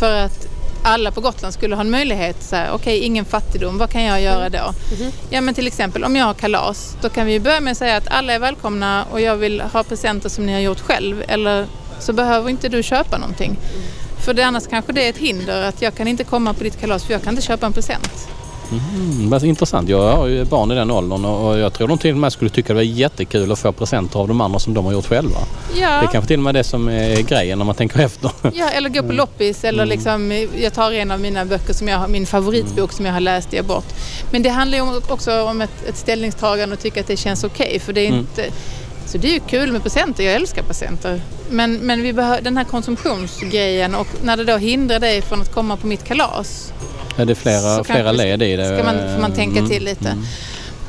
[0.00, 0.46] för att
[0.82, 2.42] alla på Gotland skulle ha en möjlighet.
[2.42, 4.74] så här, Okej, ingen fattigdom, vad kan jag göra då?
[5.30, 7.78] Ja, men till exempel om jag har kalas, då kan vi ju börja med att
[7.78, 11.24] säga att alla är välkomna och jag vill ha presenter som ni har gjort själv.
[11.28, 11.66] Eller
[12.00, 13.56] så behöver inte du köpa någonting.
[14.24, 16.80] För det, annars kanske det är ett hinder att jag kan inte komma på ditt
[16.80, 18.28] kalas för jag kan inte köpa en present.
[18.72, 19.88] Mm, vad intressant.
[19.88, 22.50] Jag har ju barn i den åldern och jag tror de till och med skulle
[22.50, 25.38] tycka det var jättekul att få presenter av de andra som de har gjort själva.
[25.74, 28.30] Det är Ja, kanske till och med det som är grejen om man tänker efter.
[28.54, 32.10] ja eller gå på loppis eller liksom, jag tar en av mina böcker, som jag,
[32.10, 33.86] min favoritbok som jag har läst, ger bort.
[34.30, 37.80] Men det handlar ju också om ett, ett ställningstagande och tycka att det känns okej.
[37.80, 38.20] för det är Mm.
[38.20, 38.44] inte...
[39.06, 41.20] Så det är ju kul med presenter, jag älskar presenter.
[41.50, 45.54] Men, men vi behöver den här konsumtionsgrejen och när det då hindrar dig från att
[45.54, 46.72] komma på mitt kalas
[47.16, 48.64] Är det flera, flera led i det?
[48.78, 50.08] ska man, får man tänka Mm, till lite.
[50.08, 50.24] mm.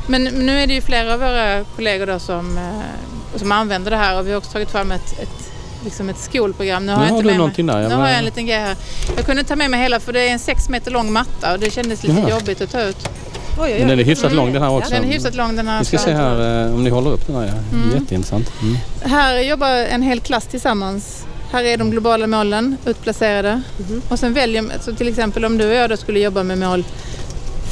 [0.08, 3.98] Men nu är det ju flera av våra kollegor då som, eh, som använder det
[3.98, 5.50] här och vi har också tagit fram ett, ett,
[5.84, 6.86] liksom ett skolprogram.
[6.86, 8.26] Nu har, Nu jag har inte du med någonting mig, där, Nu har jag en
[8.26, 8.76] liten grej här.
[9.16, 11.60] Jag kunde ta med mig hela för det är en sex meter lång matta och
[11.60, 12.30] det kändes lite Jaha.
[12.30, 12.98] jobbigt att ta ut.
[13.08, 13.80] Oj, oj, oj.
[13.80, 14.38] Men den är hyfsat Mm.
[14.38, 14.92] lång den här också.
[14.94, 15.80] Den är hyfsat lång den här.
[15.80, 17.46] Vi ska se här eh, om ni håller upp den här.
[17.46, 17.78] Ja.
[17.78, 18.00] Mm.
[18.00, 18.52] Jätteintressant.
[18.62, 18.78] Mm.
[19.02, 21.26] Här jobbar en hel klass tillsammans.
[21.54, 23.62] Här är de globala målen utplacerade.
[24.10, 26.84] Och sen väljer så till exempel om du och jag då skulle jobba med mål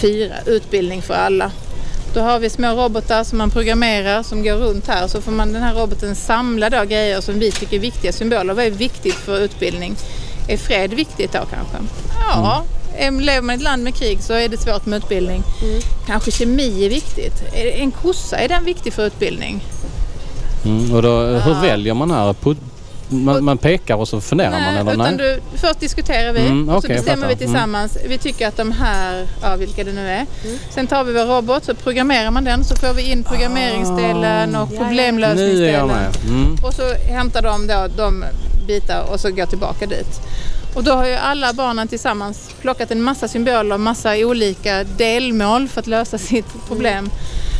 [0.01, 1.51] 4, utbildning för alla.
[2.13, 5.07] Då har vi små robotar som man programmerar som går runt här.
[5.07, 8.53] Så får man den här roboten samla då grejer som vi tycker är viktiga symboler.
[8.53, 9.95] Vad är viktigt för utbildning?
[10.47, 11.77] Är fred viktigt då kanske?
[12.27, 12.63] Ja,
[12.97, 15.43] är- lever man i ett land med krig så är det svårt med utbildning.
[16.07, 17.43] Kanske kemi är viktigt.
[17.53, 19.63] Är En kossa, är den viktig för utbildning?
[20.65, 21.61] Mm, och då, hur Ah.
[21.61, 22.33] väljer man här?
[23.11, 25.39] Man, man pekar och så funderar man eller utan nej?
[25.51, 27.33] Du, först diskuterar vi Mm, och så bestämmer vi.
[27.33, 27.37] Mm.
[27.37, 27.97] tillsammans.
[28.07, 30.25] Vi tycker att de här, ja vilka det nu är.
[30.69, 34.71] Sen tar vi vår robot så programmerar man den så får vi in programmeringsdelen och
[34.71, 35.89] är jag problemlösningsdelen.
[36.27, 36.57] Mm.
[36.63, 38.25] Och så hämtar de då de
[38.67, 40.21] bitar och så går tillbaka dit.
[40.75, 45.67] Och då har ju alla barnen tillsammans plockat en massa symboler och massa olika delmål
[45.67, 47.05] för att lösa sitt problem.
[47.05, 47.50] Eh,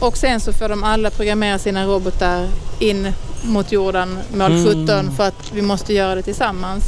[0.00, 3.12] och sen så får de alla programmera sina robotar in
[3.44, 4.86] mot jorden, mål Mm.
[4.86, 6.84] 17, för att vi måste göra det tillsammans.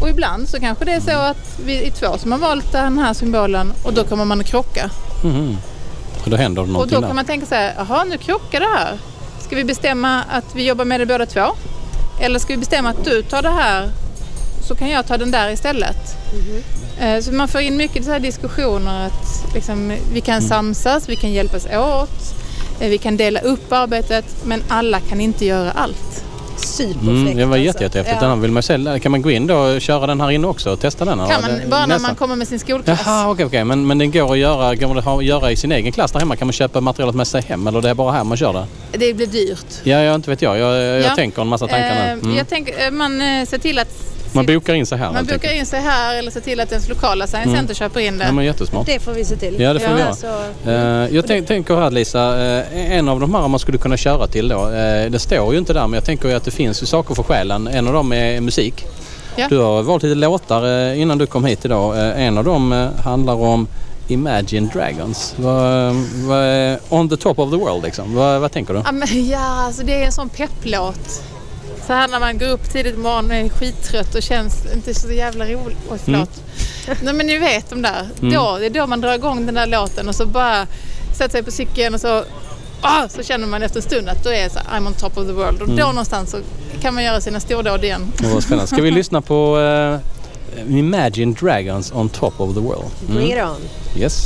[0.00, 2.98] Och ibland så kanske det är så att vi är två som har valt den
[2.98, 4.90] här symbolen och då kommer man att krocka.
[5.24, 5.56] Mhm.
[6.24, 7.06] Och då händer det Och någonting då där.
[7.08, 8.98] kan man tänka så här, jaha nu krockar det här.
[9.40, 11.46] Ska vi bestämma att vi jobbar med det båda två?
[12.20, 13.90] Eller ska vi bestämma att du tar det här
[14.68, 16.16] så kan jag ta den där istället?
[16.32, 16.81] Eh,
[17.22, 20.48] Så man får in mycket så här diskussioner att liksom, vi kan Mm.
[20.48, 22.34] samsas, vi kan hjälpas åt,
[22.80, 26.24] eh, vi kan dela upp arbetet men alla kan inte göra allt.
[26.56, 27.64] Superfräckt Mm, det var alltså.
[27.66, 28.18] jätte, jättehäftigt.
[28.22, 28.28] Ja.
[28.28, 28.98] Den vill man se.
[29.02, 31.18] Kan man gå in då och köra den här inne också och testa den?
[31.18, 33.00] Kan man, bara när man kommer med sin skolklass.
[33.06, 33.64] Jaha, okej, okej.
[33.64, 36.20] Men, men den går att göra, går att ha- göra i sin egen klass där
[36.20, 36.36] hemma?
[36.36, 38.66] Kan man köpa materialet med sig hem eller det är bara här man kör det?
[38.98, 39.66] Det blir dyrt.
[39.82, 40.58] Ja, jag inte vet jag.
[40.58, 41.14] Jag, jag Ja.
[41.14, 42.20] tänker en massa tankar Eh, nu.
[42.22, 42.36] Mm.
[42.36, 45.34] Jag tänker, eh, man eh, ser till att Man bokar in sig här man bokar
[45.34, 45.54] enkelt.
[45.54, 47.58] in sig här eller ser till att ens lokala science Mm.
[47.58, 48.24] center köper in det.
[48.24, 48.86] Ja, men jättesmart.
[48.86, 49.60] Det får vi se till.
[49.60, 50.14] Ja, det får vi göra.
[50.14, 50.26] Så,
[50.70, 54.26] Eh, jag tänk, tänker här Lisa, eh, en av de här man skulle kunna köra
[54.26, 54.68] till då.
[54.70, 57.14] eh, det står ju inte där men jag tänker ju att det finns ju saker
[57.14, 57.66] för själen.
[57.66, 58.84] En av dem är musik.
[59.36, 59.46] Ja.
[59.48, 61.94] Du har valt lite låtar innan du kom hit idag.
[62.26, 63.68] En av dem handlar om
[64.08, 65.34] Imagine Dragons.
[65.36, 65.94] Vad,
[66.28, 68.14] vad är on the top of the world liksom?
[68.14, 68.82] Vad, vad tänker du?
[68.84, 71.22] Ja, men, ja alltså det är en sån pepplåt.
[71.86, 74.94] Så här när man går upp tidigt på morgonen och är skittrött och känns inte
[74.94, 75.76] så jävla rolig.
[75.90, 76.30] Oj, förlåt.
[77.02, 78.08] Nej men ni vet de där.
[78.22, 78.34] Mm.
[78.34, 80.66] Då, det är då man drar igång den där låten och så bara
[81.18, 82.24] sätter sig på cykeln och så,
[82.80, 85.18] ah, så känner man efter en stund att då är så här, I'm on top
[85.18, 85.62] of the world.
[85.62, 85.76] Och Mm.
[85.76, 86.36] då någonstans så
[86.80, 88.12] kan man göra sina stordåd igen.
[88.18, 88.66] Det var spännande.
[88.66, 92.90] Ska vi lyssna på eh, Imagine Dragons on top of the world?
[93.06, 93.56] bring it on.
[93.96, 94.24] Yes.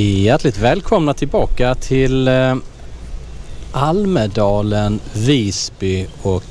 [0.00, 2.56] Hjärtligt välkomna tillbaka till eh,
[3.72, 6.44] Almedalen, Visby och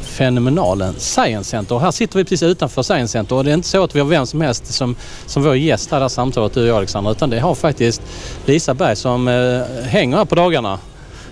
[0.00, 1.74] fenomenalen Science Center.
[1.74, 4.00] Och här sitter vi precis utanför Science Center och det är inte så att vi
[4.00, 6.76] har vem som helst som, som vår gäst här, det här samtalet, du och jag
[6.76, 8.02] Alexander, utan det har faktiskt
[8.46, 10.78] Lisa Berg som eh, hänger här på dagarna.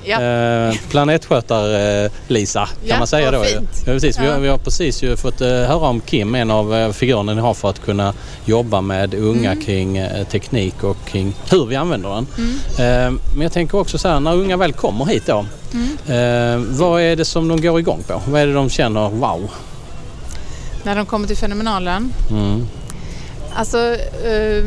[0.08, 0.22] Ja.
[0.22, 3.42] Eh, Planetskötar-Lisa kan Ja, man säga då.
[3.44, 3.68] fint.
[3.86, 4.18] Ja, precis.
[4.18, 4.38] Vi, har, Ja.
[4.38, 7.54] vi har precis ju fått eh, höra om Kim, en av eh, figurerna ni har
[7.54, 8.14] för att kunna
[8.44, 9.64] jobba med unga Mm.
[9.64, 12.26] kring eh, teknik och kring hur vi använder den.
[12.38, 12.50] Mm.
[13.14, 15.88] Eh, men jag tänker också så här, när unga väl kommer hit då, Mm.
[16.60, 18.22] eh, vad är det som de går igång på?
[18.28, 19.50] Vad är det de känner, wow?
[20.82, 22.12] När de kommer till fenomenalen.
[22.30, 22.66] Mm.
[23.54, 23.78] Alltså,
[24.24, 24.64] eh,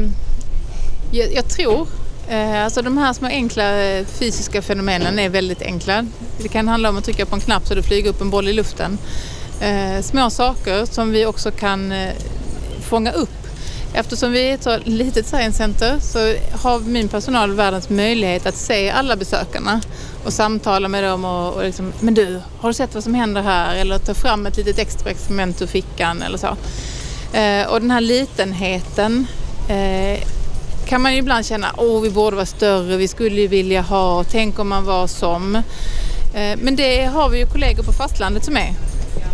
[1.12, 1.88] jag, jag tror, eh,
[2.30, 6.06] Eh, alltså de här små enkla eh, fysiska fenomenen är väldigt enkla.
[6.38, 8.48] Det kan handla om att trycka på en knapp så det flyger upp en boll
[8.48, 8.98] i luften.
[9.62, 11.94] Eh, små saker som vi också kan
[12.90, 13.30] fånga upp.
[13.94, 18.56] Eftersom vi är ett så litet science center så har min personal världens möjlighet att
[18.56, 19.82] se alla besökarna
[20.26, 23.42] och samtala med dem och, och liksom, men du, har du sett vad som händer
[23.42, 23.76] här?
[23.76, 26.48] Eller ta fram ett litet extra experiment ur fickan eller så.
[27.70, 29.28] Och den här litenheten
[30.88, 34.24] kan man ju ibland känna, åh vi borde vara större, vi skulle ju vilja ha,
[34.24, 35.56] tänk om man var som.
[36.36, 38.74] Eh, men det har vi ju kollegor på fastlandet som är.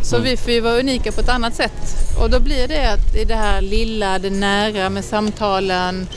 [0.03, 1.95] Så vi får ju vara unika på ett annat sätt.
[2.19, 6.07] Och då blir det att det är det här lilla, det nära med samtalen,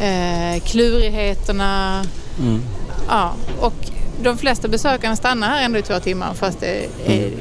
[0.00, 2.04] eh, klurigheterna.
[2.40, 2.62] Mm.
[3.08, 3.74] Ja, och
[4.22, 6.86] de flesta besökarna stannar här ändå i två timmar fast det är
[7.26, 7.40] l-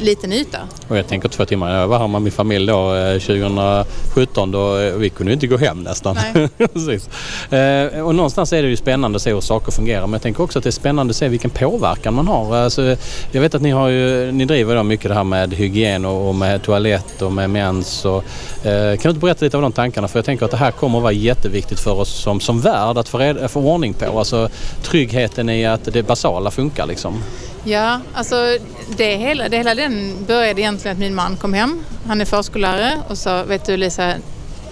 [0.00, 0.58] liten yta.
[0.88, 1.80] Och jag tänker två timmar.
[1.80, 5.46] Jag var här med min familj då eh, 2017 då eh, vi kunde ju inte
[5.46, 6.18] gå hem nästan.
[6.56, 7.08] Precis.
[7.52, 10.42] Eh, och någonstans är det ju spännande att se hur saker fungerar men jag tänker
[10.42, 12.56] också att det är spännande att se vilken påverkan man har.
[12.56, 12.96] Alltså,
[13.32, 16.28] jag vet att ni, har ju, ni driver då mycket det här med hygien och,
[16.28, 18.04] och med toalett och med mens.
[18.04, 18.24] Och,
[18.66, 20.08] eh, kan du inte berätta lite om de tankarna?
[20.08, 22.98] För jag tänker att det här kommer att vara jätteviktigt för oss som, som värld
[22.98, 24.18] att få, red, få ordning på.
[24.18, 24.48] Alltså
[24.82, 27.22] tryggheten i att det basala funkar liksom.
[27.68, 28.58] Ja, alltså
[28.96, 31.84] det hela, det hela den började egentligen att min man kom hem.
[32.06, 34.14] Han är förskollärare och sa, vet du Lisa,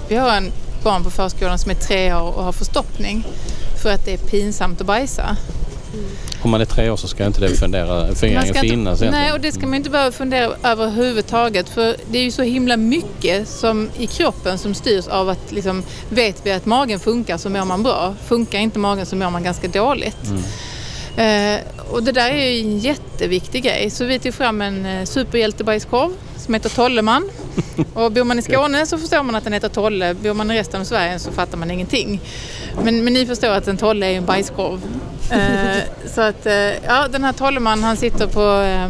[0.08, 3.26] vi har en barn på förskolan som är tre år och har förstoppning
[3.82, 5.36] för att det är pinsamt att bajsa.
[6.42, 9.12] om man är tre år så ska inte det fundera, funderingen finnas inte, egentligen.
[9.12, 11.68] nej, och det ska man inte behöva fundera överhuvudtaget.
[11.68, 15.82] För det är ju så himla mycket som i kroppen som styrs av att liksom,
[16.08, 18.14] vet vi att magen funkar så mår man bra.
[18.26, 20.24] Funkar inte magen så mår man ganska dåligt.
[20.24, 20.38] Eh,
[21.90, 23.90] och det där är ju en jätteviktig grej.
[23.90, 27.30] Så vi tog fram en eh, superhjältebajskorv som heter Tolleman.
[27.94, 30.14] Och bor man i Skåne så förstår man att den heter Tolle.
[30.14, 32.20] Bor man i resten av Sverige så fattar man ingenting.
[32.82, 34.80] Men, men ni förstår att en Tolle är en bajskorv.
[35.30, 35.82] Eh,
[36.14, 38.88] så att, eh, ja, den här Tolleman han sitter på, eh,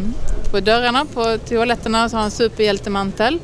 [0.51, 3.39] på dörrarna på toaletterna och så har han superhjältemantel.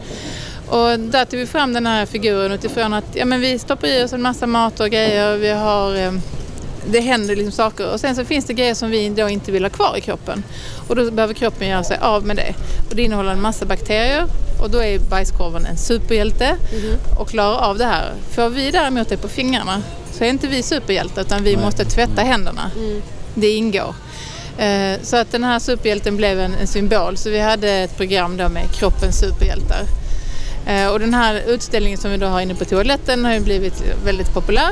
[0.67, 4.05] Och där tog vi fram den här figuren utifrån att ja, men vi stoppar i
[4.05, 5.37] oss en massa mat och grejer.
[5.37, 6.13] Vi har, eh,
[6.91, 7.93] det händer liksom saker.
[7.93, 10.43] Och sen så finns det grejer som vi då inte vill ha kvar i kroppen.
[10.89, 12.55] Och då behöver kroppen göra sig av med det.
[12.91, 14.25] Och det innehåller en massa bakterier.
[14.61, 16.57] Och då är bajskorven en superhjälte
[17.19, 18.13] och klarar av det här.
[18.31, 22.23] Får vi däremot det på fingrarna så är inte vi superhjältar utan vi måste tvätta
[22.23, 22.71] händerna.
[23.35, 23.95] Det ingår.
[24.59, 27.17] Eh, Så att den här superhjälten blev en, en symbol.
[27.17, 29.83] Så vi hade ett program då med kroppens superhjältar.
[30.67, 33.83] Eh, Och den här utställningen som vi då har inne på toaletten har ju blivit
[34.05, 34.71] väldigt populär.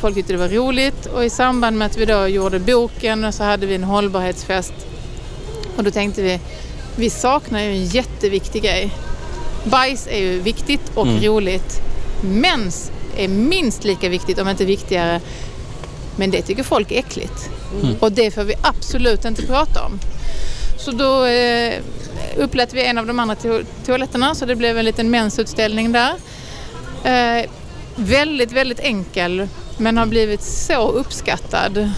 [0.00, 3.44] Folk tyckte det var roligt och i samband med att vi då gjorde boken så
[3.44, 4.72] hade vi en hållbarhetsfest.
[5.76, 6.40] Och då tänkte vi,
[6.96, 8.90] vi saknar ju en jätteviktig grej.
[9.64, 11.80] Bajs är ju viktigt och roligt.
[12.20, 15.20] Mens är minst lika viktigt, om inte viktigare.
[16.16, 17.50] Men det tycker folk är äckligt.
[18.00, 19.98] Och det får vi absolut inte prata om.
[20.86, 21.80] Så då eh,
[22.36, 26.12] upplät vi en av de andra to- toaletterna så det blev en liten mensutställning där.
[27.04, 27.50] Eh,
[27.96, 31.90] väldigt, väldigt enkel men har blivit så uppskattad.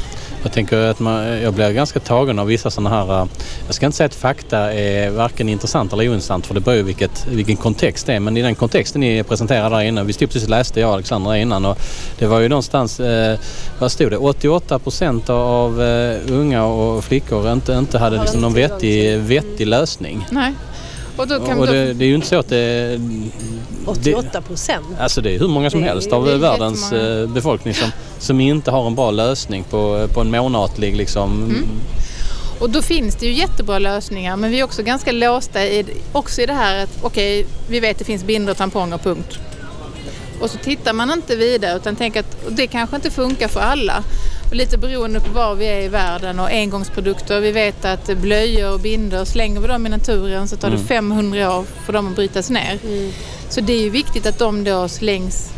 [0.42, 3.22] Jag tänker att man, jag blir ganska tagen av vissa sådana här...
[3.22, 3.28] Eh,
[3.66, 6.82] jag ska inte säga att fakta är varken intressant eller ointressant för det beror ju
[6.82, 8.20] vilket, vilken kontext det är.
[8.20, 10.06] Men i den kontexten ni presenterade där innan.
[10.06, 11.78] Vi stod precis och läste jag och Alexandra innan och
[12.18, 13.38] det var ju någonstans, eh,
[13.78, 18.54] vad stod det, 88 procent av eh, unga och flickor inte, inte hade liksom någon
[18.54, 20.26] vettig, vettig lösning.
[20.30, 20.54] Nej.
[21.18, 23.00] Och då kan Och det, då, det är ju inte så att det...
[23.86, 24.86] 88 procent.
[24.98, 27.22] Alltså det är hur många som helst av är världens jättemånga.
[27.22, 31.44] eh, befolkning som, som inte har en bra lösning på, på en månatlig liksom...
[31.44, 31.68] Mm.
[32.58, 36.42] och då finns det ju jättebra lösningar men vi är också ganska låsta i, också
[36.42, 39.38] i det här att okej, vi vet att det finns bindor, tamponger, punkt.
[40.40, 44.04] Och så tittar man inte vidare utan tänker att det kanske inte funkar för alla.
[44.50, 47.40] Och lite beroende på var vi är i världen och engångsprodukter.
[47.40, 51.56] Vi vet att blöjor och bindor, slänger vi dem i naturen så tar det 500
[51.58, 52.78] år för dem att brytas ner.
[53.48, 55.50] Så det är ju viktigt att de då slängs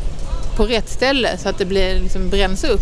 [0.57, 2.81] på rätt ställe så att det blir, liksom, bränns upp.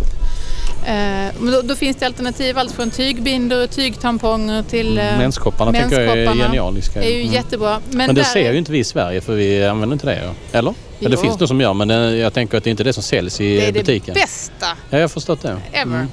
[0.86, 5.72] Eh, men då, då finns det alternativ, allt från tygbindor och tygtamponger till eh, Menskopparna
[5.72, 6.44] tänker jag är menskopparna.
[6.44, 7.02] genialiska.
[7.02, 7.32] är ju Mm.
[7.34, 7.80] jättebra.
[7.88, 10.30] Men, Men det där ser ju inte vi i Sverige för vi använder inte det.
[10.58, 10.74] Eller?
[11.00, 11.22] Eller det Jo.
[11.22, 13.40] finns de som gör men eh, jag tänker att det är inte det som säljs
[13.40, 14.14] i det är butiken.
[14.14, 15.56] det bästa Ja, jag har förstått det.
[15.72, 16.06] ever.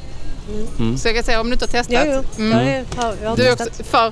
[0.80, 0.98] Mm.
[0.98, 2.06] Så jag kan säga om du inte har testat.
[2.08, 2.44] Jo, jo.
[2.46, 2.58] Mm.
[2.68, 3.68] Jag, är, har, jag har Du är testat.
[3.68, 4.12] också för.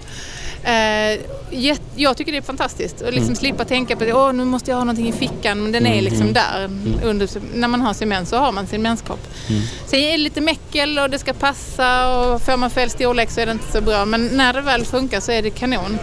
[0.65, 1.19] Eh,
[1.52, 3.36] jätt, jag tycker det är fantastiskt att liksom Mm.
[3.36, 5.63] slippa tänka på att Åh, nu måste jag ha någonting i fickan.
[5.63, 6.69] Men den är liksom där.
[7.04, 9.19] Under, när man har sin mens så har man sin menskopp.
[9.49, 9.62] Mm.
[9.88, 13.39] Sen är det lite mäckel och det ska passa och får man fel storlek så
[13.41, 14.06] är det inte så bra.
[14.06, 15.97] Men när det väl funkar så är det kanon.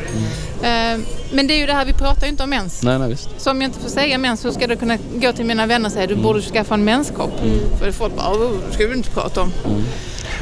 [0.62, 0.98] Eh,
[1.32, 2.82] men det är ju det här, vi pratar ju inte om mens.
[2.82, 3.28] Nej, nej visst.
[3.36, 5.86] Så om jag inte får säga mens så ska jag kunna gå till mina vänner
[5.88, 7.32] och säga du borde skaffa en menskopp.
[7.78, 9.52] För folk bara, "Åh, det ska vi inte prata om.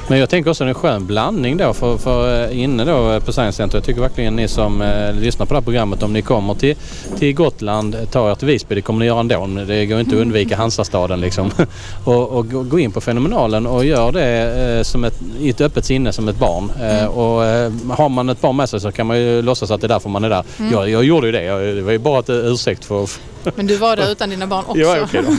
[0.09, 2.85] Men jag tänker också att det är en skön blandning då för, för eh, inne
[2.85, 3.79] då eh, på Science Center.
[3.79, 6.77] Jag tycker verkligen ni som eh, lyssnar på det här programmet om ni kommer till,
[7.19, 8.75] till Gotland, eh, ta er till Visby.
[8.75, 9.47] Det kommer ni göra ändå.
[9.47, 11.51] Det går inte att undvika Hansastaden liksom.
[12.05, 15.61] och, och gå gå in på Fenomenalen och gör det eh, som ett, i ett
[15.61, 16.71] öppet sinne som ett barn.
[16.81, 19.81] Eh, och eh, har man ett barn med sig så kan man ju låtsas att
[19.81, 20.45] det är därför man är där.
[20.73, 21.43] Jag, jag gjorde ju det.
[21.43, 23.09] Jag, det var ju bara ett ursäkt för...
[23.55, 24.79] Men du var där utan dina barn också.
[24.81, 25.33] Ja, okej då.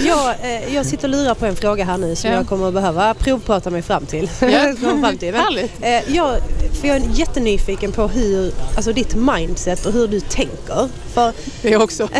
[0.06, 2.36] Jag, eh, jag sitter och lurar på en fråga här nu som Ja.
[2.36, 4.30] jag kommer att behöva provprata mig fram till.
[4.40, 4.48] Ja.
[4.80, 5.32] Fram till.
[5.32, 5.72] Men, Härligt.
[5.80, 6.36] eh, jag,
[6.80, 10.88] för jag är jättenyfiken på hur, alltså ditt mindset och hur du tänker.
[11.14, 11.32] För
[11.62, 12.08] Det också.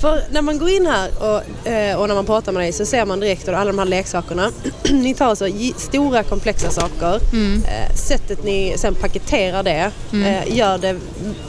[0.00, 2.86] För när man går in här och, eh, och när man pratar med dig så
[2.86, 4.50] ser man direkt alla de här leksakerna.
[4.90, 7.20] ni tar alltså stora komplexa saker.
[7.32, 7.62] Mm.
[7.64, 10.96] Eh, sättet ni sen paketerar det eh, gör det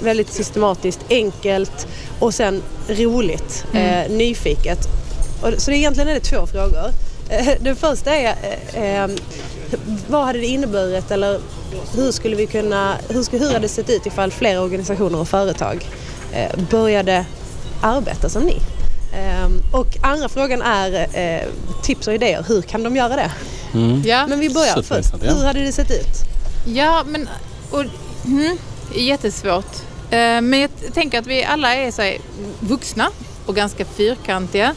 [0.04, 1.88] väldigt systematiskt, enkelt
[2.20, 4.18] och sen roligt, Mm.
[4.18, 4.80] nyfiket.
[5.58, 6.92] Så det egentligen är det två frågor.
[7.60, 8.36] Den första är
[10.08, 11.40] vad hade det inneburit eller
[11.96, 15.86] hur skulle vi kunna, hur, hur hade det sett ut ifall fler organisationer och företag
[16.70, 17.26] började
[17.82, 18.60] arbeta som ni?
[19.14, 21.48] Ehm, och andra frågan är eh,
[21.84, 22.46] tips och idéer.
[22.48, 23.32] Hur kan de göra det?
[23.74, 24.02] Mm.
[24.06, 25.14] Ja, Men vi börjar först.
[25.22, 26.24] Hur hade det sett ut?
[26.66, 27.30] ja men
[27.72, 27.84] och,
[28.26, 28.58] mm,
[28.96, 29.76] jättesvårt.
[30.12, 32.18] Eh, Men jag tänker att vi alla är så här,
[32.60, 33.10] vuxna
[33.46, 34.76] och ganska fyrkantiga.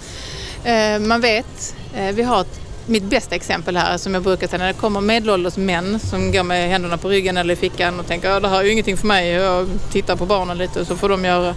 [0.65, 4.59] Eh, Man vet, eh, vi har ett mitt bästa exempel här som jag brukar säga
[4.59, 8.07] när det kommer medelålders män som går med händerna på ryggen eller i fickan och
[8.07, 9.29] tänker att det här är ju ingenting för mig.
[9.31, 11.55] Jag tittar på barnen lite och så får de göra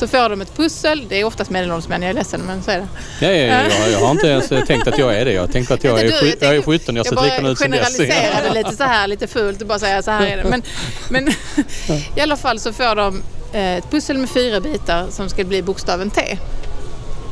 [0.00, 1.06] så får de ett pussel.
[1.08, 2.88] Det är oftast medelålders män, jag är ledsen men så är det.
[3.26, 5.32] Ja, ja, ja, jag, jag har inte ens tänkt att jag är det.
[5.32, 7.22] Jag tänker att jag, är, du, sju- jag jag är tänker- 17, jag har sett
[7.24, 7.96] likadan ut Jag sen dess.
[7.96, 10.44] generaliserade lite så här, lite fult och bara säga så här är det.
[10.44, 10.62] Men,
[11.10, 11.28] men
[12.16, 13.22] i alla fall så får de
[13.52, 16.38] eh, ett pussel med fyra bitar som ska bli bokstaven T.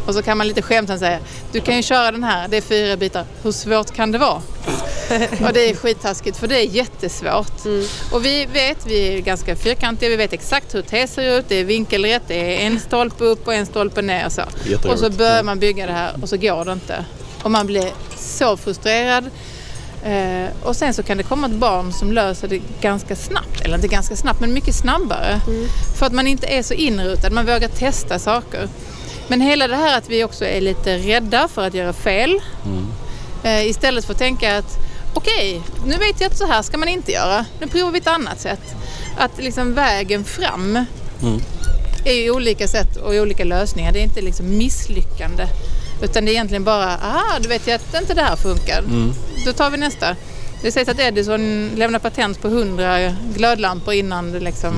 [0.08, 1.18] Och så kan man lite skämtsamt säga,
[1.52, 4.32] du kan ju köra den här, det är fyra bitar, hur svårt kan det vara?
[5.46, 7.66] och det är skittaskigt för det är jättesvårt.
[8.12, 11.54] Och vi vet, vi är ganska fyrkantiga, vi vet exakt hur T ser ut, det
[11.54, 14.42] är vinkelrätt, det är en stolpe upp och en stolpe ner och så.
[14.88, 17.04] Och så börjar man bygga det här och så går det inte.
[17.42, 19.30] Och man blir så frustrerad.
[20.04, 23.74] Eh, och sen så kan det komma ett barn som löser det ganska snabbt, eller
[23.74, 25.40] inte ganska snabbt men mycket snabbare.
[25.98, 28.68] För att man inte är så inrutad, man vågar testa saker.
[29.28, 32.40] Men hela det här att vi också är lite rädda för att göra fel.
[33.42, 34.78] Eh, istället för att tänka att
[35.14, 37.44] okej, nu vet jag att så här ska man inte göra.
[37.60, 38.74] Nu provar vi ett annat sätt.
[39.18, 40.84] Att liksom vägen fram
[42.04, 43.92] är ju olika sätt och olika lösningar.
[43.92, 45.46] Det är inte liksom misslyckande.
[46.02, 48.82] Utan det är egentligen bara, aha, du vet jag att inte det här funkar.
[49.44, 50.16] Då tar vi nästa.
[50.62, 54.74] Det sägs att Edison lämnade patent på 100 glödlampor innan det liksom...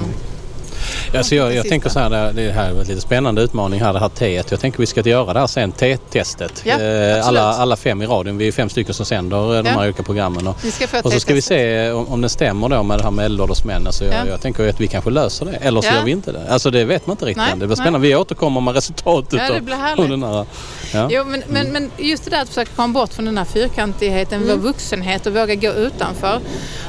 [1.15, 3.99] Alltså jag, jag tänker så här, det- här är en lite spännande utmaning här, det
[3.99, 4.51] här teet.
[4.51, 6.63] Jag tänker vi ska göra det här sen, T-testet.
[6.65, 9.69] Ja, Eh, alla, alla fem i radion, vi är fem stycken som sänder eh, de
[9.69, 9.75] Ja.
[9.75, 10.47] här olika programmen.
[10.47, 10.57] Och,
[11.05, 13.65] och så ska vi se om, om det stämmer då med det här med medelålders
[13.65, 13.87] män.
[13.87, 14.31] Alltså jag, Ja.
[14.31, 15.95] jag tänker att vi kanske löser det, eller så Ja.
[15.95, 16.41] gör vi inte det.
[16.49, 17.59] Alltså det vet man inte riktigt Nej, än.
[17.59, 17.85] Det blir nej.
[17.85, 18.09] spännande.
[18.09, 19.57] Vi återkommer med resultatet Ja,
[19.97, 20.47] av- den här.
[20.95, 21.09] Ja.
[21.11, 24.43] Jo, men, men, men just det där att försöka komma bort från den här fyrkantigheten,
[24.49, 26.41] vår vuxenhet och våga gå utanför.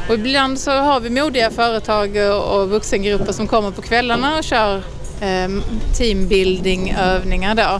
[0.08, 4.78] Och ibland så har vi modiga företag och vuxengrupper som kommer på kvällarna och kör
[5.22, 5.50] eh,
[5.98, 7.80] teambuilding-övningar då.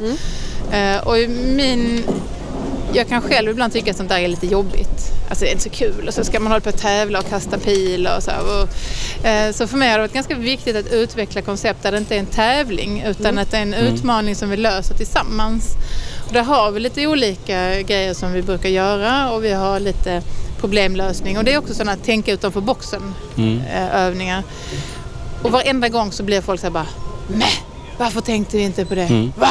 [0.78, 2.04] Eh, och min...
[2.94, 5.12] Jag kan själv ibland tycka att sånt där är lite jobbigt.
[5.30, 7.30] Alltså det är inte så kul och så ska man hålla på och tävla och
[7.30, 8.32] kasta pil och så.
[8.32, 11.98] Och, eh, så för mig har det varit ganska viktigt att utveckla koncept där det
[11.98, 15.76] inte är en tävling utan att det är en utmaning som vi löser tillsammans.
[16.28, 20.22] Och där har vi lite olika grejer som vi brukar göra och vi har lite
[20.60, 23.14] problemlösning och det är också sådana tänka utanför boxen
[23.72, 24.44] eh, övningar.
[25.44, 26.88] Och varenda gång så blir folk så här bara
[27.28, 27.58] Mäh,
[27.98, 29.08] varför tänkte vi inte på det?
[29.38, 29.50] Va?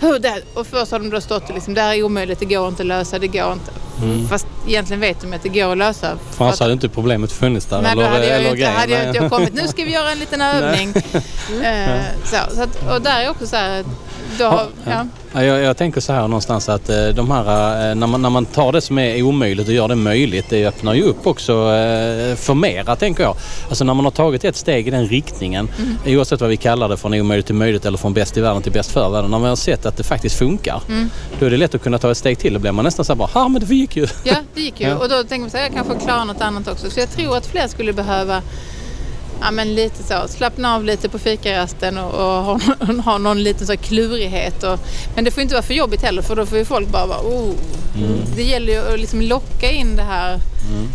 [0.00, 0.42] Hur det?
[0.54, 2.82] Och först har de då stått och liksom, det här är omöjligt, det går inte
[2.82, 3.72] att lösa, det går inte.
[4.28, 6.18] Fast egentligen vet de att det går att lösa.
[6.30, 7.82] För annars hade inte problemet funnits där.
[7.82, 9.54] Nej, då eller, hade jag, eller inte, hade jag inte kommit.
[9.54, 10.94] Nu ska vi göra en liten övning.
[11.62, 13.84] Eh, så, så att, och där är också så här,
[14.44, 15.06] har- ja.
[15.32, 17.44] Ja, jag, jag tänker så här någonstans att eh, de här,
[17.90, 20.66] eh, när, man, när man tar det som är omöjligt och gör det möjligt, det
[20.66, 23.36] öppnar ju upp också eh, för mera tänker jag.
[23.68, 26.18] Alltså när man har tagit ett steg i den riktningen, Mm.
[26.18, 28.72] oavsett vad vi kallar det från omöjligt till möjligt eller från bäst i världen till
[28.72, 29.30] bäst för världen.
[29.30, 31.10] När man har sett att det faktiskt funkar, Mm.
[31.40, 32.52] då är det lätt att kunna ta ett steg till.
[32.54, 34.06] Då blir man nästan så här bara, ja men det gick ju.
[34.24, 34.86] ja, det gick ju.
[34.88, 34.94] Ja.
[34.96, 36.90] Och då tänker man så här, jag kanske klarar något annat också.
[36.90, 38.42] Så jag tror att fler skulle behöva
[39.40, 42.60] Ja men lite så, slappna av lite på fikarasten och, och ha,
[43.04, 44.62] ha någon liten så klurighet.
[44.62, 44.78] Och,
[45.14, 47.20] men det får inte vara för jobbigt heller för då får ju folk bara vara
[47.20, 47.54] oh.
[48.36, 50.40] Det gäller ju att liksom locka in det här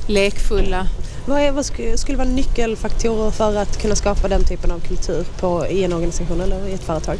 [0.08, 0.88] lekfulla.
[1.26, 5.26] Vad, är, vad skulle, skulle vara nyckelfaktorer för att kunna skapa den typen av kultur
[5.40, 7.18] på, i en organisation eller i ett företag?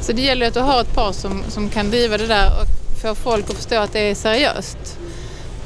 [0.00, 3.00] Så det gäller att du har ett par som, som kan driva det där och
[3.02, 4.98] få folk att förstå att det är seriöst.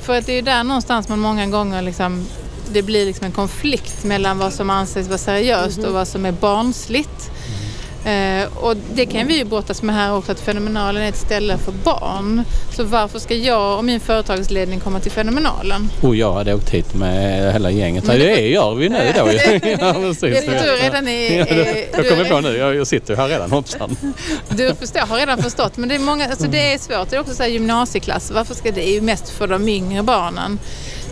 [0.00, 2.26] För att det är ju där någonstans man många gånger liksom,
[2.72, 6.32] det blir liksom en konflikt mellan vad som anses vara seriöst och vad som är
[6.32, 7.30] barnsligt.
[8.04, 11.58] Eh, och det kan vi ju brottas med här också, att Fenomenalen är ett ställe
[11.58, 12.42] för barn.
[12.76, 15.90] Så varför ska jag och min företagsledning komma till Fenomenalen?
[16.02, 18.04] Och jag hade åkt hit med hela gänget.
[18.04, 19.20] Men det, det- det gör vi nu då.
[19.80, 20.20] ja, precis.
[20.20, 21.38] Det är för att du redan är...
[21.38, 23.96] Ja, är- det- jag kommer på nu, jag, jag sitter ju här redan hoppsan.
[24.48, 25.76] Du förstår, har redan förstått.
[25.76, 27.10] Men det är, många, alltså det är svårt.
[27.10, 28.30] Det är också så här gymnasieklass.
[28.34, 30.58] Varför ska det är ju mest för de yngre barnen.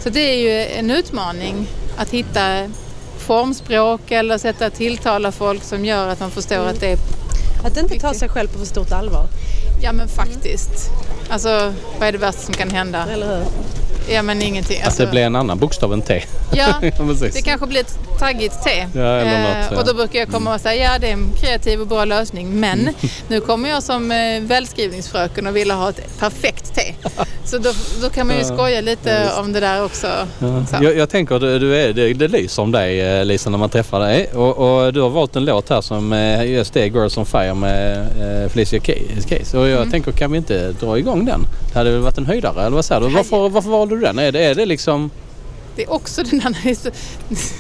[0.05, 2.71] Så det är ju en utmaning att hitta
[3.19, 6.99] formspråk eller sätta tilltala folk som gör att de förstår att det är,
[7.65, 9.27] Att inte ta sig själv på för stort allvar,
[9.83, 10.91] ja men faktiskt.
[11.29, 13.07] Alltså vad är det värsta som kan hända?
[13.13, 13.45] eller hur?
[14.09, 14.81] Ja men ingenting.
[14.81, 16.25] Att Alltså, det blir en annan bokstav än T.
[16.53, 16.91] Ja, Ja,
[17.35, 18.87] det kanske blir ett taggigt te.
[18.95, 19.79] Ja, eller något, ja.
[19.81, 22.61] och då brukar jag komma och säga ja det är en kreativ och bra lösning
[22.61, 22.89] men
[23.29, 26.95] nu kommer jag som eh, välskrivningsfröken och vill ha ett perfekt te.
[27.45, 27.71] Så då,
[28.03, 30.07] då kan man ju skoja lite om det där också.
[30.41, 30.85] Så.
[30.85, 33.71] Jag, jag tänker du, du är, det, det lyser om dig eh, Lisa när man
[33.71, 34.27] träffar dig.
[34.35, 37.55] Och, och du har valt en låt här som eh, just det, Girls on Fire
[37.55, 37.99] med
[38.45, 39.59] eh, Felicia Ke- Case.
[39.59, 39.91] Och jag Mm.
[39.91, 41.41] tänker kan vi inte dra igång den?
[41.73, 43.09] Det hade väl varit en höjdare eller vad säger du?
[43.09, 44.19] Varför, varför valde du den?
[44.19, 45.11] Är det, är det liksom...
[45.77, 46.77] Det är också den där,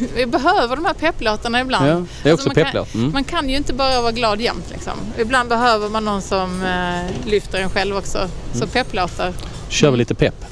[0.14, 1.86] vi behöver de här pepplåtarna ibland.
[1.86, 2.94] Ja, det är också man, kan, pepplåt.
[2.94, 3.12] Mm.
[3.12, 4.92] man kan ju inte bara vara glad jämt liksom.
[5.18, 8.18] Ibland behöver man någon som eh, lyfter en själv också.
[8.18, 8.30] Mm.
[8.52, 9.32] Så pepplåtar.
[9.68, 10.44] kör vi lite pepp.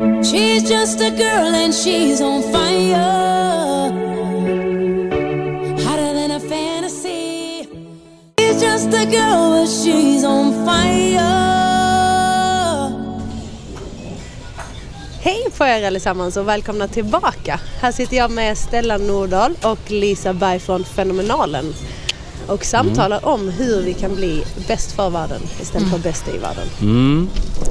[0.00, 3.90] She's just a girl and she's on fire.
[5.84, 7.68] Hotter than a fantasy.
[8.38, 11.53] She's just a girl but she's on fire.
[15.24, 17.60] Hej på er allesammans och välkomna tillbaka.
[17.80, 21.74] Här sitter jag med Stellan Nordahl och Lisa Berg från Fenomenalen
[22.46, 26.66] och samtalar om hur vi kan bli bäst för världen istället för bäst i världen.
[26.80, 27.28] Mm.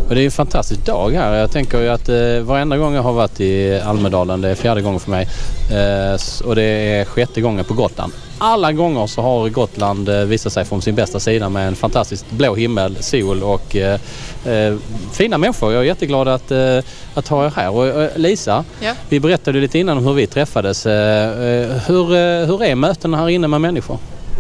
[0.10, 1.34] Och det är en fantastisk dag här.
[1.34, 4.82] Jag tänker ju att eh, varenda gång jag har varit i Almedalen, det är fjärde
[4.82, 5.28] gången för mig,
[5.72, 8.14] eh, och det är sjätte gången på Gotland.
[8.38, 12.26] Alla gånger så har Gotland eh, visat sig från sin bästa sida med en fantastisk
[12.30, 14.00] blå himmel, sol och eh,
[14.46, 14.76] eh,
[15.14, 15.74] fina människor.
[15.74, 16.80] Jag är jätteglad att, eh,
[17.14, 17.70] att ha er här.
[17.70, 18.94] Och, eh, Lisa, Ja.
[19.10, 20.86] vi berättade lite innan om hur vi träffades.
[20.86, 23.98] Hur, hur är mötena här inne med människor?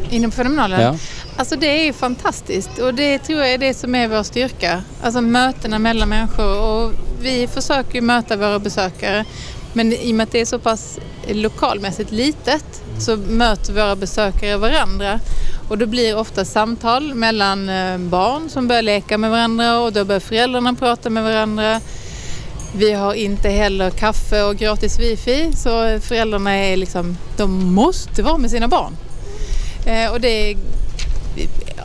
[0.09, 0.81] Inom fenomenalen?
[0.81, 0.95] Ja.
[1.37, 4.83] Alltså det är ju fantastiskt och det tror jag är det som är vår styrka.
[5.03, 6.91] Alltså mötena mellan människor och
[7.21, 9.25] vi försöker ju möta våra besökare.
[9.73, 14.57] Men i och med att det är så pass lokalmässigt litet så möter våra besökare
[14.57, 15.19] varandra.
[15.69, 20.05] Och det blir ofta samtal mellan eh, barn som börjar leka med varandra och då
[20.05, 21.81] börjar föräldrarna prata med varandra.
[22.75, 28.37] Vi har inte heller kaffe och gratis wifi så föräldrarna är liksom, de måste vara
[28.37, 28.97] med sina barn.
[29.85, 30.57] Eh, och det är,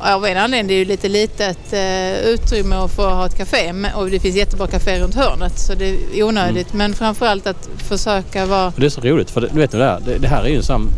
[0.03, 3.75] av en anledning det är ju lite litet eh, utrymme att få ha ett café
[3.95, 6.73] och det finns jättebra café runt hörnet så det är onödigt.
[6.73, 8.73] Men framförallt att försöka vara...
[8.77, 10.57] Det är så roligt för det, du vet det, där, det, det här är ju
[10.57, 10.91] en sån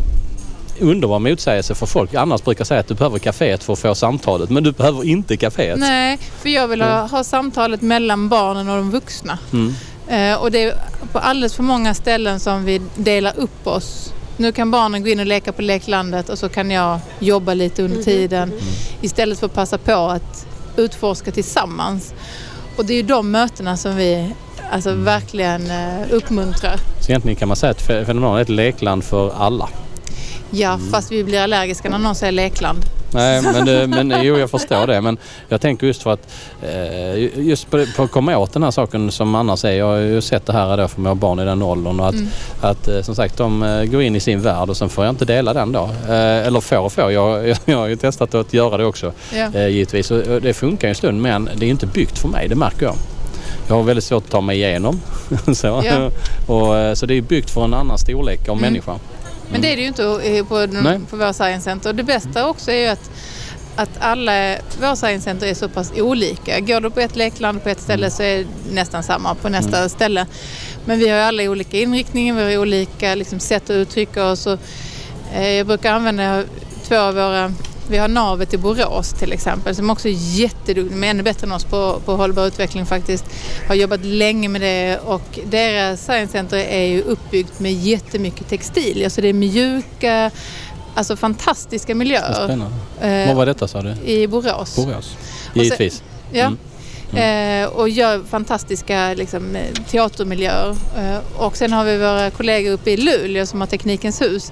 [0.79, 2.13] underbar motsägelse för folk.
[2.13, 5.37] Annars brukar säga att du behöver kaféet för att få samtalet men du behöver inte
[5.37, 5.79] kaféet.
[5.79, 9.37] Nej, för jag vill ha, ha samtalet mellan barnen och de vuxna.
[9.53, 9.73] Mm.
[10.07, 10.75] Eh, och det är
[11.11, 14.13] på alldeles för många ställen som vi delar upp oss.
[14.41, 17.83] Nu kan barnen gå in och leka på leklandet och så kan jag jobba lite
[17.83, 18.51] under tiden
[19.01, 22.13] istället för att passa på att utforska tillsammans.
[22.77, 24.31] Och det är ju de mötena som vi
[24.71, 26.75] alltså, verkligen eh, uppmuntrar.
[27.01, 29.69] Så egentligen kan man säga att fe- fenomenalet är ett lekland för alla.
[30.51, 32.79] Ja, fast vi blir allergiska när någon säger lekland.
[33.13, 35.17] Nej men, det, men jo jag förstår det men
[35.49, 39.11] jag tänker just för att eh, just på, på att komma åt den här saken
[39.11, 39.71] som annars är.
[39.71, 42.15] Jag har ju sett det här då för mina barn i den åldern och att,
[42.61, 45.11] att eh, som sagt de eh, går in i sin värld och sen får jag
[45.11, 45.89] inte dela den då.
[46.09, 47.11] Eller får och får.
[47.11, 49.13] Jag, jag, jag har ju testat att göra det också.
[49.33, 49.67] Ja.
[49.67, 50.11] givetvis.
[50.11, 52.85] Och, det funkar ju en stund men det är inte byggt för mig, det märker
[52.85, 52.95] jag.
[53.67, 55.01] Jag har väldigt svårt att ta mig igenom.
[55.53, 56.11] så, Ja.
[56.53, 58.91] och, så det är byggt för en annan storlek av människa.
[59.51, 60.99] Men det är det ju inte på, Nej.
[61.09, 61.93] på våra science center.
[61.93, 63.11] Det bästa också är ju att,
[63.75, 66.59] att alla våra science center är så pass olika.
[66.59, 69.89] Går du på ett lekland på ett ställe så är det nästan samma på nästa
[69.89, 70.25] ställe.
[70.85, 74.47] Men vi har alla olika inriktningar, vi har olika liksom, sätt att uttrycka oss.
[74.47, 74.59] Och,
[75.33, 76.43] eh, jag brukar använda
[76.87, 77.53] två av våra
[77.89, 81.53] vi har navet i Borås till exempel som också är jätteduktiga, men ännu bättre än
[81.53, 83.25] oss på, på hållbar utveckling faktiskt.
[83.67, 89.09] Har jobbat länge med det och deras science center är ju uppbyggt med jättemycket textilier.
[89.09, 90.31] Så det är mjuka,
[90.95, 92.43] alltså fantastiska Vad miljöer.
[92.45, 92.75] Spännande.
[93.01, 93.95] Eh, Vad var detta sa du?
[94.05, 94.75] I Borås.
[94.75, 95.17] Borås?
[95.53, 96.03] Givetvis.
[96.31, 96.51] Ja.
[97.13, 97.63] Mm.
[97.63, 99.57] Eh, och gör fantastiska liksom,
[99.89, 100.75] teatermiljöer.
[100.97, 104.51] Eh, och sen har vi våra kollegor uppe i Luleå som har Teknikens hus.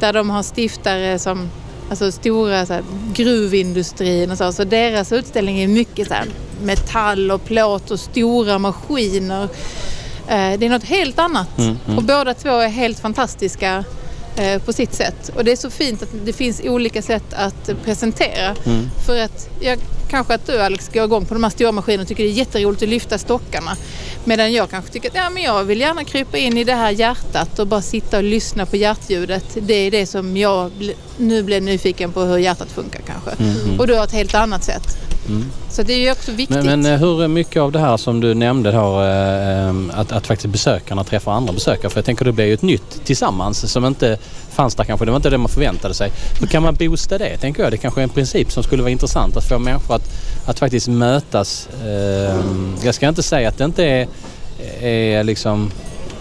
[0.00, 1.50] Där de har stiftare som
[1.90, 2.82] Alltså stora så här,
[3.14, 4.52] gruvindustrin och så.
[4.52, 6.26] Så deras utställning är mycket så här,
[6.62, 9.42] metall och plåt och stora maskiner.
[10.28, 11.58] Eh, det är något helt annat.
[11.58, 11.98] Mm, mm.
[11.98, 13.84] Och båda två är helt fantastiska
[14.64, 15.30] på sitt sätt.
[15.36, 18.56] Och det är så fint att det finns olika sätt att presentera.
[18.64, 18.90] Mm.
[19.06, 19.78] För att jag,
[20.10, 22.32] kanske att du Alex går igång på de här stora maskinerna och tycker det är
[22.32, 23.76] jätteroligt att lyfta stockarna.
[24.24, 26.90] Medan jag kanske tycker att ja, men jag vill gärna krypa in i det här
[26.90, 29.44] hjärtat och bara sitta och lyssna på hjärtljudet.
[29.60, 30.70] Det är det som jag
[31.16, 33.30] nu blev nyfiken på hur hjärtat funkar kanske.
[33.78, 34.98] Och du har ett helt annat sätt.
[35.28, 35.44] Mm.
[35.70, 36.64] Så det är ju också viktigt.
[36.64, 40.12] Men, men eh, hur mycket av det här som du nämnde då, eh, eh, att,
[40.12, 41.90] att faktiskt besökarna träffar andra besökare.
[41.90, 44.18] För jag tänker det blir ju ett nytt tillsammans som inte
[44.50, 45.04] fanns där kanske.
[45.04, 46.10] Det var inte det man förväntade sig.
[46.40, 47.72] Hur kan man boosta det tänker jag?
[47.72, 50.08] Det kanske är en princip som skulle vara intressant att få människor att,
[50.46, 51.68] att faktiskt mötas.
[51.84, 52.40] Eh,
[52.84, 54.08] jag ska inte säga att det inte är,
[54.80, 55.70] är liksom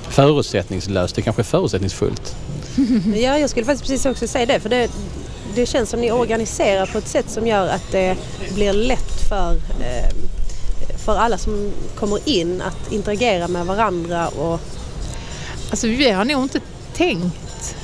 [0.10, 1.16] förutsättningslöst.
[1.16, 2.36] Det kanske är förutsättningsfullt.
[3.16, 4.60] Ja, jag skulle faktiskt precis också säga det.
[4.60, 4.90] För det,
[5.56, 8.18] det känns som ni organiserar på ett sätt som gör att det
[8.56, 10.10] blir lätt för, eh,
[11.06, 14.28] för alla som kommer in att interagera med varandra.
[14.28, 14.60] Och,
[15.70, 16.60] Alltså vi har nog inte
[16.94, 17.76] tänkt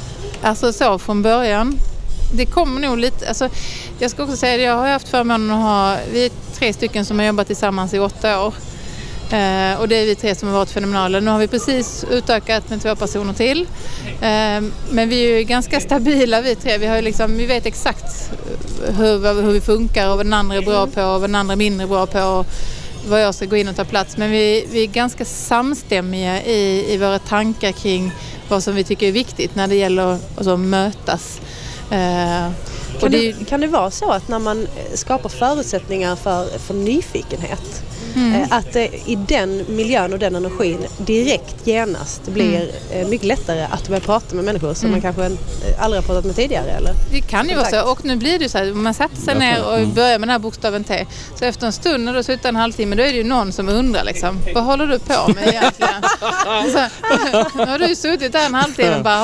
[0.41, 1.79] alltså så från början.
[2.33, 3.49] Det kommer nog lite, alltså
[3.99, 7.05] jag ska också säga att jag har haft förmånen att ha, vi är tre stycken
[7.05, 8.53] som har jobbat tillsammans i åtta år.
[9.31, 11.19] Eh, och det är vi tre som har varit fenomenala.
[11.19, 13.61] Nu har vi precis utökat med två personer till.
[14.21, 16.77] Eh, men vi är ju ganska stabila vi tre.
[16.77, 18.31] Vi, har ju liksom, vi vet exakt
[18.97, 21.53] hur, hur vi funkar och vad den andra är bra på och vad den andra
[21.53, 22.45] är mindre bra på.
[23.07, 24.17] var jag ska gå in och ta plats.
[24.17, 28.11] Men vi, vi är ganska samstämmiga i, i våra tankar kring
[28.47, 31.41] vad som vi tycker är viktigt när det gäller att alltså, mötas.
[31.91, 32.47] Eh,
[32.95, 36.73] och Kan det, det, kan det vara så att när man skapar förutsättningar för, för
[36.73, 37.83] nyfikenhet
[38.15, 38.33] Mm.
[38.41, 43.67] eh, att det i den miljön och den energin direkt genast blir eh, mycket lättare
[43.71, 45.01] att börja prata med människor som Mm.
[45.03, 45.25] man kanske
[45.69, 46.93] eh, aldrig har pratat med tidigare eller?
[47.11, 47.91] Det kan ju vara så.
[47.91, 49.93] Och nu blir det så här, man sätter sig ner och mm.
[49.93, 51.05] börjar med den här bokstaven T.
[51.35, 53.51] Så efter en stund när du har suttit en halvtimme då är det ju någon
[53.51, 56.01] som undrar liksom, vad håller du på med egentligen?
[56.73, 56.79] så,
[57.57, 59.19] nu har du ju suttit där en halvtimme och bara.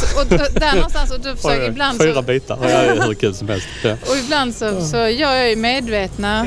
[0.00, 2.58] Så- Och då- där någonstans, och du försöker ibland så, Fyra bitar.
[2.62, 3.66] Ja, det är hur kul som helst.
[3.84, 3.92] Ja.
[4.10, 6.46] och ibland så, så gör jag ju medvetna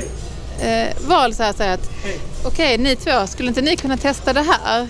[0.61, 1.89] eh, val så här, så här att
[2.43, 4.87] okej ni två, skulle inte ni kunna testa det här?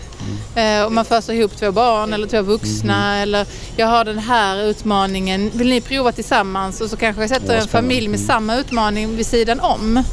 [0.55, 3.45] Eh, om man föser ihop två barn eller två vuxna eller
[3.78, 6.82] jag har den här utmaningen, vill ni prova tillsammans?
[6.82, 8.28] Och så kanske jag sätter en familj med Mm.
[8.28, 10.03] samma utmaning vid sidan om.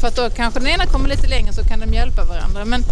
[0.00, 2.64] För att då kanske den ena kommer lite längre så kan de hjälpa varandra.
[2.64, 2.82] Men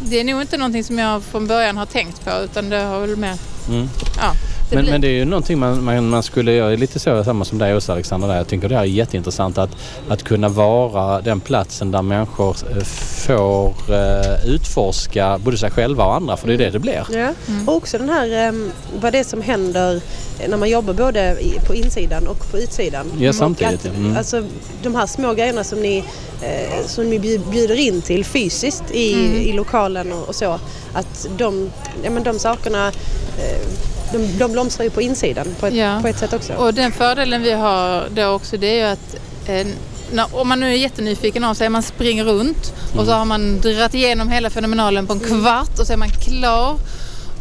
[0.00, 3.00] det är nog inte någonting som jag från början har tänkt på utan det har
[3.00, 3.36] väl mer,
[3.68, 3.88] Mm.
[4.16, 4.32] ja.
[4.72, 4.92] Det Men, blir.
[4.92, 7.76] men det är ju någonting man, man, man skulle göra lite så samma som dig
[7.76, 8.28] också Alexander.
[8.28, 8.36] Där.
[8.36, 9.70] Jag tycker det här är jätteintressant att,
[10.08, 12.82] att kunna vara den platsen där människor eh,
[13.26, 17.06] får eh, utforska både sig själva och andra för det är det det blir.
[17.12, 17.28] Ja.
[17.66, 20.00] Och också den här, um, vad det är som händer
[20.48, 23.06] när man jobbar både i, på insidan och på utsidan.
[23.18, 23.96] Ja, Och samtidigt, Att.
[23.96, 24.16] Mm.
[24.16, 24.42] Alltså
[24.82, 26.04] de här små grejerna som ni,
[26.42, 29.10] eh, som ni bjud- bjuder in till fysiskt i,
[29.48, 30.58] i lokalen och, och så.
[30.92, 31.70] Att de,
[32.04, 32.88] ja, men de sakerna,
[33.38, 33.68] eh,
[34.12, 35.98] de, de blomstrar ju på insidan på ett, Ja.
[36.02, 36.52] på ett sätt också.
[36.52, 39.14] Och den fördelen vi har då också det är ju att
[39.48, 39.66] eh,
[40.12, 43.60] när, om man nu är jättenyfiken av sig, man springer runt och så har man
[43.60, 46.76] dragit igenom hela fenomenalen på en kvart och så är man klar.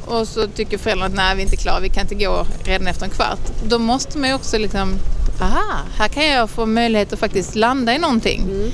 [0.05, 2.87] Och så tycker föräldrarna att nej vi är inte klara, vi kan inte gå redan
[2.87, 3.39] efter en kvart.
[3.65, 4.93] Då måste man ju också liksom,
[5.41, 8.71] aha, här kan jag få möjlighet att faktiskt landa i någonting.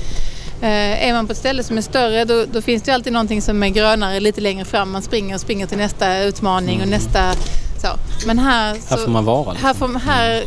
[0.61, 3.13] Eh, är man på ett ställe som är större då, då finns det ju alltid
[3.13, 4.91] någonting som är grönare lite längre fram.
[4.91, 7.33] Man springer och springer till nästa utmaning och nästa
[7.81, 7.87] så.
[8.25, 9.53] Men här, så, Här får man vara.
[9.53, 10.43] här, får, här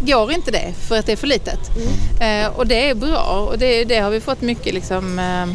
[0.00, 1.70] går inte det för att det är för litet.
[2.20, 5.46] Eh, och det är bra och det, det har vi fått mycket liksom, eh,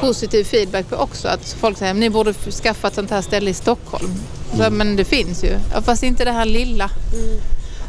[0.00, 1.28] positiv feedback på också.
[1.28, 4.14] Att folk säger att ni borde skaffa ett sånt här ställe i Stockholm.
[4.56, 5.50] Så, men det finns ju.
[5.84, 6.90] Fast inte det här lilla.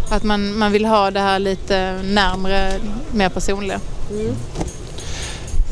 [0.09, 2.73] Att man, man vill ha det här lite närmre,
[3.11, 3.79] mer personliga.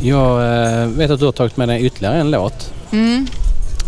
[0.02, 2.74] Jag eh, vet att du har tagit med dig ytterligare en låt.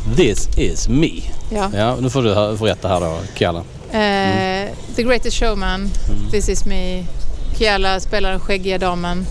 [0.08, 0.18] Mm.
[0.18, 1.12] This is me.
[1.50, 1.72] Ja.
[1.76, 3.60] Ja, nu får du berätta här då, Kalle.
[3.92, 5.90] Eh, The Greatest Showman,
[6.32, 7.06] This is me.
[7.58, 9.26] Kiala spelar den skäggiga damen.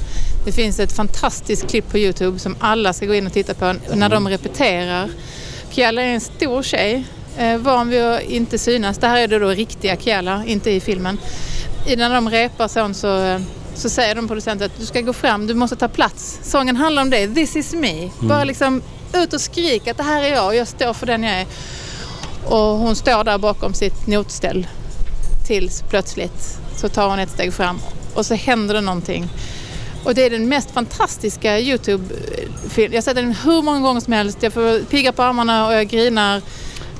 [0.45, 3.75] Det finns ett fantastiskt klipp på Youtube som alla ska gå in och titta på
[3.95, 5.11] när de repeterar.
[5.71, 7.05] Kiala är en stor tjej,
[7.39, 8.99] eh, van vid att inte synas.
[8.99, 11.19] Det här är då riktiga Kiala, inte i filmen.
[11.87, 13.41] I när de repar sånt så, eh,
[13.75, 16.39] så säger de producenten att du ska gå fram, du måste ta plats.
[16.43, 18.11] Sången handlar om det, this is me.
[18.21, 18.83] Bara liksom
[19.23, 21.47] ut och skrik att det här är jag och jag står för den jag är.
[22.45, 24.67] Och hon står där bakom sitt notställ
[25.47, 27.79] tills plötsligt så tar hon ett steg fram
[28.15, 29.29] och så händer det någonting.
[30.05, 32.93] Och det är den mest fantastiska Youtube-film.
[32.93, 34.39] Jag har sett den hur många gånger som helst.
[34.41, 36.43] Jag får pigga på armarna och jag grinar.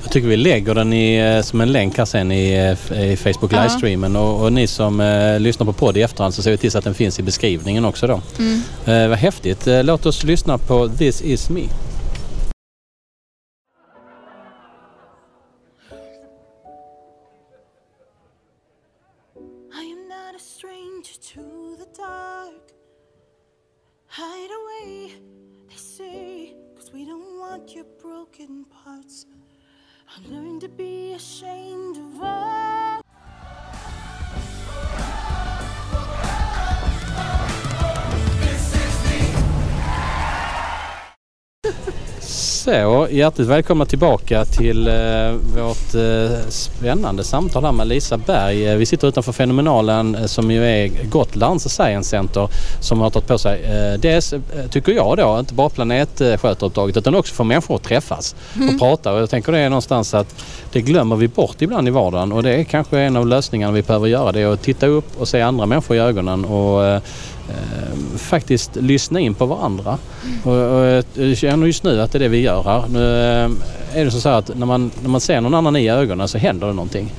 [0.03, 2.53] Jag tycker vi lägger den i, eh, som en länk här sen i,
[2.91, 3.63] eh, i Facebook Ja.
[3.63, 6.77] livestreamen och, och ni som eh, lyssnar på podd i efterhand så ser vi till
[6.77, 8.21] att den finns i beskrivningen också då.
[8.39, 8.61] Mm.
[8.85, 9.67] Eh, vad häftigt.
[9.67, 11.61] Eh, låt oss lyssna på This is me.
[30.67, 32.56] To be ashamed of all.
[42.67, 44.93] Så, hjärtligt välkomna tillbaka till eh,
[45.55, 48.67] vårt eh, spännande samtal här med Lisa Berg.
[48.67, 52.49] Eh, vi sitter utanför Fenomenalen eh, som ju är Gotlands Science Center
[52.79, 54.39] som har tagit på sig eh, dels, eh,
[54.69, 59.13] tycker jag då, inte bara planetskötaruppdraget utan också för människor att träffas och prata.
[59.13, 62.43] Och jag tänker det är någonstans att det glömmer vi bort ibland i vardagen och
[62.43, 64.31] det är kanske en av lösningarna vi behöver göra.
[64.31, 67.01] Det är att titta upp och se andra människor i ögonen och
[67.49, 69.97] eh, faktiskt lyssna in på varandra.
[70.43, 72.83] Och, och jag känner just nu att det är det vi gör här.
[72.89, 73.49] Nu, eh,
[73.93, 76.37] är det så här att när man, när man ser någon annan i ögonen så
[76.37, 77.13] händer det någonting.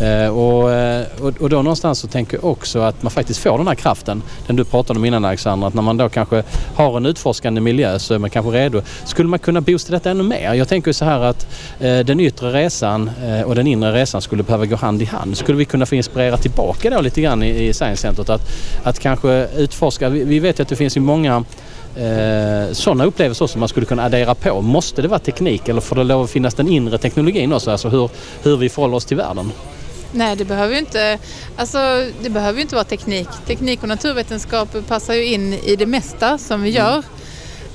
[0.00, 3.58] Eh, och, eh, och, och då någonstans så tänker jag också att man faktiskt får
[3.58, 6.42] den här kraften, den du pratade om innan Alexandra, att när man då kanske
[6.74, 8.82] har en utforskande miljö så är man kanske redo.
[9.04, 10.54] Skulle man kunna boosta detta ännu mer?
[10.54, 11.46] Jag tänker så här att
[11.80, 15.36] eh, den yttre resan eh, och den inre resan skulle behöva gå hand i hand.
[15.36, 18.42] Skulle vi kunna få inspirera tillbaka då lite grann i, i Science Centret att,
[18.82, 21.44] att kanske utforska, vi, vi vet ju att det finns ju många
[21.96, 24.60] eh, sådana upplevelser som man skulle kunna addera på.
[24.60, 27.70] Måste det vara teknik eller får det lov att finnas den inre teknologin också?
[27.70, 28.10] Alltså hur,
[28.42, 29.52] hur vi förhåller oss till världen.
[30.12, 31.18] Nej, det behöver ju inte,
[31.56, 31.78] alltså,
[32.22, 33.28] det behöver inte vara teknik.
[33.46, 37.02] Teknik och naturvetenskap passar ju in i det mesta som vi gör.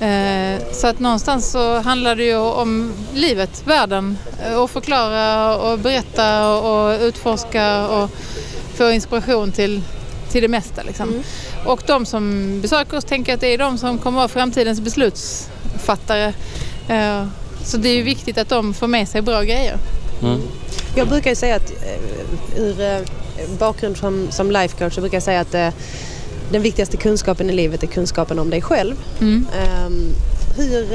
[0.00, 4.18] Eh, så att någonstans så handlar det ju om livet, världen.
[4.46, 8.10] eh, Och förklara och berätta och utforska och
[8.74, 9.80] få inspiration till,
[10.30, 10.82] till det mesta.
[10.82, 11.22] Liksom.
[11.66, 16.34] Och de som besöker oss tänker att det är de som kommer vara framtidens beslutsfattare.
[16.88, 17.24] Eh,
[17.64, 19.76] Så det är ju viktigt att de får med sig bra grejer.
[20.22, 20.40] Mm.
[20.96, 22.98] Jag brukar ju säga att eh, ur eh,
[23.58, 25.74] bakgrund som, som life coach så brukar jag säga att
[26.52, 28.94] den viktigaste kunskapen i livet är kunskapen om dig själv.
[29.20, 29.46] Mm.
[29.58, 30.08] Ehm,
[30.56, 30.86] hur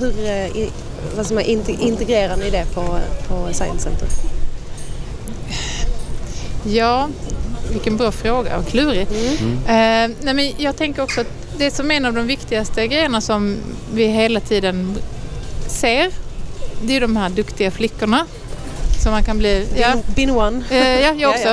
[0.00, 0.68] hur
[1.16, 2.98] vad som är, inte- integrerar ni det på,
[3.28, 4.08] på Science Center?
[6.64, 7.08] Ja,
[7.72, 9.02] vilken bra fråga och klurig.
[9.66, 11.26] Eh, nej men jag tänker också att
[11.58, 13.56] det som är en av de viktigaste grejerna som
[13.94, 14.98] vi hela tiden
[15.66, 16.10] ser,
[16.82, 18.26] det är de här duktiga flickorna.
[19.02, 19.66] Som man kan bli...
[19.76, 20.64] Ja, bin one.
[20.70, 21.48] Eh, ja, jag Ja, också.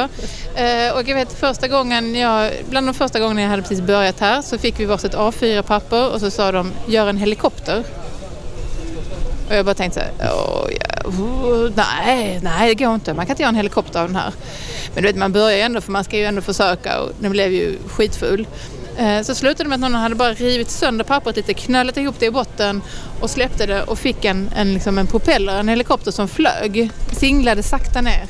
[0.61, 4.19] Eh, och jag vet första gången jag, bland de första gångerna jag hade precis börjat
[4.19, 7.83] här så fick vi varsitt A4-papper och så sa de gör en helikopter.
[9.49, 13.13] Och jag bara tänkte så här, "Åh, ja, oh, nej, nej det går inte.
[13.13, 14.31] Man kan inte göra en helikopter av den här.
[14.93, 17.31] Men du vet, man börjar ju ändå för man ska ju ändå försöka och den
[17.31, 18.47] blev ju skitfull.
[18.97, 22.15] Eh, Så slutade det med att någon hade bara rivit sönder pappret lite, knölat ihop
[22.19, 22.81] det i botten
[23.21, 27.63] och släppte det och fick en, en, liksom en propeller, en helikopter som flög, singlade
[27.63, 28.23] sakta ner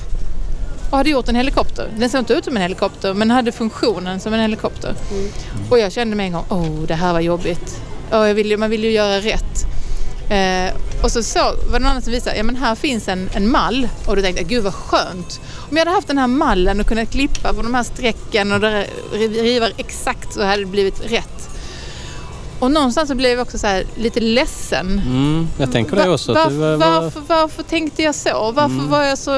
[0.92, 1.90] och hade gjort en helikopter.
[1.98, 4.94] Den såg inte ut som en helikopter men hade funktionen som en helikopter.
[5.70, 7.82] Och jag kände med en gång, oh det här var jobbigt.
[8.12, 9.66] Oh, vill, ju- man vill ju göra rätt.
[10.30, 10.74] Eh,
[11.04, 13.52] och så, så var det någon annan som visade, ja men här finns en, en
[13.52, 13.90] mall.
[14.06, 15.42] Och då tänkte jag, gud vad skönt.
[15.70, 18.62] Om jag hade haft den här mallen och kunnat klippa på de här strecken och
[19.20, 21.50] riva exakt så hade det blivit rätt.
[22.60, 25.02] Och någonstans så blev jag också så här, lite ledsen.
[25.06, 26.34] Mm, jag tänker det också.
[26.34, 28.52] Var, var, varför, varför tänkte jag så?
[28.52, 29.36] Varför var jag så...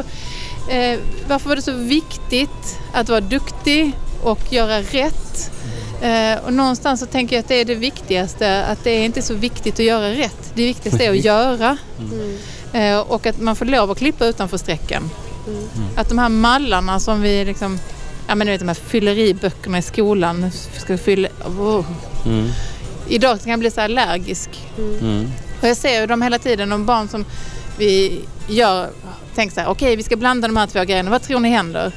[0.70, 3.92] Eh, varför var det så viktigt att vara duktig
[4.24, 5.52] och göra rätt?
[6.02, 9.22] Eh, och någonstans så tänker jag att det är det viktigaste, att det är inte
[9.22, 10.52] så viktigt att göra rätt.
[10.54, 11.78] Det viktigaste är att göra.
[12.74, 15.10] Eh, och att man får lov att klippa utanför strecken.
[15.96, 17.80] Att de här mallarna som vi liksom,
[18.28, 21.86] ja men du vet de här fylleriböckerna i skolan, ska fylla, oh.
[22.26, 22.50] mm,
[23.08, 24.50] Idag kan jag bli så allergisk.
[24.78, 25.28] mm,
[25.62, 27.26] Och jag ser ju dem hela tiden, de barn som
[27.78, 28.90] vi gör,
[29.36, 31.92] tänker så här, okej vi ska blanda de här två grejerna, vad tror ni händer?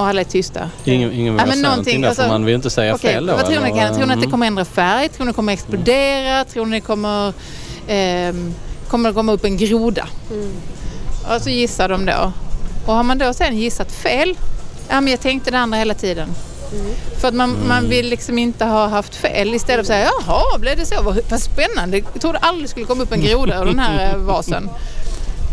[0.00, 0.70] Och alla är tysta.
[0.84, 3.12] ingen, ingen vill Ja, säga någonting någonting, där för alltså, man vill inte säga Okej,
[3.12, 3.32] fel då.
[3.36, 3.68] vad tror ni?
[3.70, 4.30] Kan, tror ni att det Mm.
[4.30, 5.08] kommer ändra färg?
[5.08, 6.44] Tror ni det kommer explodera?
[6.44, 7.32] Tror ni det kommer,
[7.88, 8.54] ehm,
[8.88, 10.06] kommer det komma upp en groda?
[11.36, 12.32] Och så gissar de då.
[12.86, 14.38] Och har man då sen gissat fel,
[14.88, 16.28] ja men jag tänkte det andra hela tiden.
[17.20, 20.58] För att man, man vill liksom inte ha haft fel istället för att säga jaha,
[20.58, 21.02] blev det så?
[21.02, 21.96] Vad, vad spännande.
[22.12, 24.16] Jag trodde aldrig skulle komma upp en groda ur den här eh,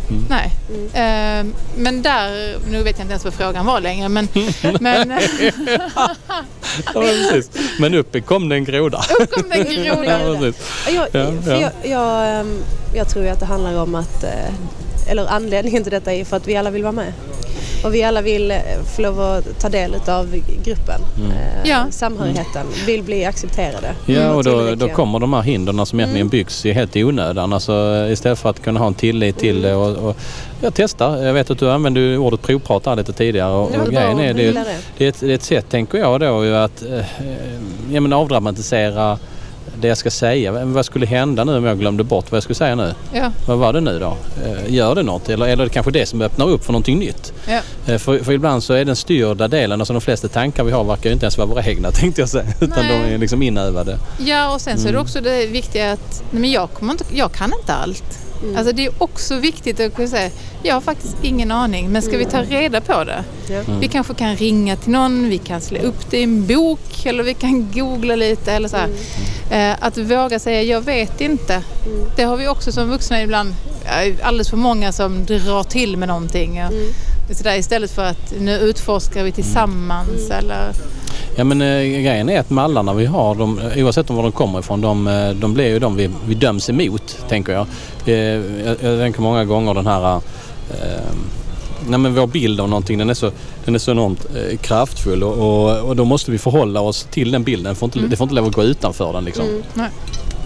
[0.10, 0.26] vasen.
[0.30, 0.52] Nej.
[0.94, 4.28] Ehm, men där, nu vet jag inte ens vad frågan var längre, men,
[4.80, 5.20] men
[5.96, 7.50] Ja, precis.
[7.80, 9.02] Men uppe kom det en groda.
[9.20, 10.20] upp kom det en groda.
[10.88, 10.92] Ja.
[10.94, 11.60] Jag, Ja, för ja.
[11.62, 12.64] Jag, jag, ehm,
[12.96, 16.48] jag tror att det handlar om att, eh, eller anledningen till detta är för att
[16.48, 17.14] vi alla vill vara med.
[17.84, 18.58] Och vi alla vill eh,
[18.96, 21.02] få lov att ta del av gruppen.
[21.18, 21.86] Eh, Ja.
[21.92, 23.96] Samhörigheten, vill bli accepterade.
[24.06, 27.54] Ja, och då, då kommer de här hindren som egentligen byggs i helt i onödan.
[27.54, 29.76] Alltså, istället för att kunna ha en tillit till det.
[29.76, 30.18] Och, och,
[30.62, 31.18] jag testar.
[31.24, 33.54] Jag vet att du använde ordet provprata lite tidigare.
[33.54, 34.48] Och, och grejen är det,
[35.06, 37.06] är ett, det är ett sätt, tänker jag då, att eh,
[37.92, 39.18] ja, men avdramatisera
[39.82, 40.52] det jag ska säga.
[40.66, 42.94] Vad skulle hända nu om jag glömde bort vad jag skulle säga nu?
[43.14, 44.18] Ja, Vad var det nu då?
[44.46, 45.30] Eh, Gör det något?
[45.30, 47.34] Eller, eller är det kanske det som öppnar upp för någonting nytt?
[47.48, 47.60] ja.
[47.94, 50.84] Eh, För, för ibland så är den styrda delen, alltså de flesta tankar vi har
[50.84, 52.46] verkar ju inte ens vara våra egna tänkte jag säga.
[52.62, 53.02] Utan Nej.
[53.08, 53.98] de är liksom inövade.
[54.26, 54.94] ja och sen så är Mm.
[54.94, 58.20] det också det viktiga att nej, men jag, inte, jag kan inte allt.
[58.58, 60.30] Alltså det är också viktigt att kunna säga,
[60.64, 63.24] jag har faktiskt ingen aning, men ska vi ta reda på det?
[63.50, 63.62] Ja.
[63.80, 67.24] Vi kanske kan ringa till någon, vi kan slå upp det i en bok eller
[67.24, 68.90] vi kan googla lite eller så här.
[69.72, 71.62] Eh, Att våga säga, jag vet inte.
[72.16, 76.08] Det har vi också som vuxna ibland, eh, alldeles för många som drar till med
[76.08, 76.62] någonting.
[77.30, 80.72] Och, så där, istället för att nu utforskar vi tillsammans eller...
[81.36, 84.60] Ja men eh, grejen är att mallarna vi har, de, oavsett om var de kommer
[84.60, 87.68] ifrån, de, eh, de blir ju de vi, vi döms emot, tänker jag.
[88.08, 88.78] Eh, jag.
[88.82, 90.16] Jag tänker många gånger den här...
[90.16, 90.22] Eh,
[91.88, 93.32] nej men vår bild av någonting den är så,
[93.66, 97.32] den är så enormt eh, kraftfull och, och, och då måste vi förhålla oss till
[97.32, 97.74] den bilden.
[97.74, 99.46] Det får inte, det får inte lov att gå utanför den liksom.
[99.74, 99.90] Nej.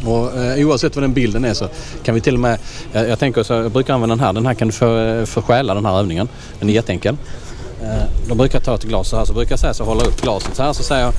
[0.06, 1.68] Och, eh, oavsett vad den bilden är så
[2.04, 2.60] kan vi till och med,
[2.92, 5.26] jag, jag tänker så, jag brukar använda den här, den här kan du få, eh,
[5.26, 6.28] få stjäla den här övningen.
[6.60, 7.18] Den är jätteenkel.
[7.84, 10.22] Eh, då brukar ta ett glas så här, så brukar jag säga så hålla upp
[10.22, 11.14] glaset så här så säger jag,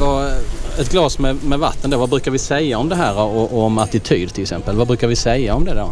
[0.00, 0.32] vad,
[0.78, 3.62] ett glas med, med vatten då, vad brukar vi säga om det här och, och
[3.62, 4.76] om attityd till exempel?
[4.76, 5.90] Vad brukar vi säga om det då?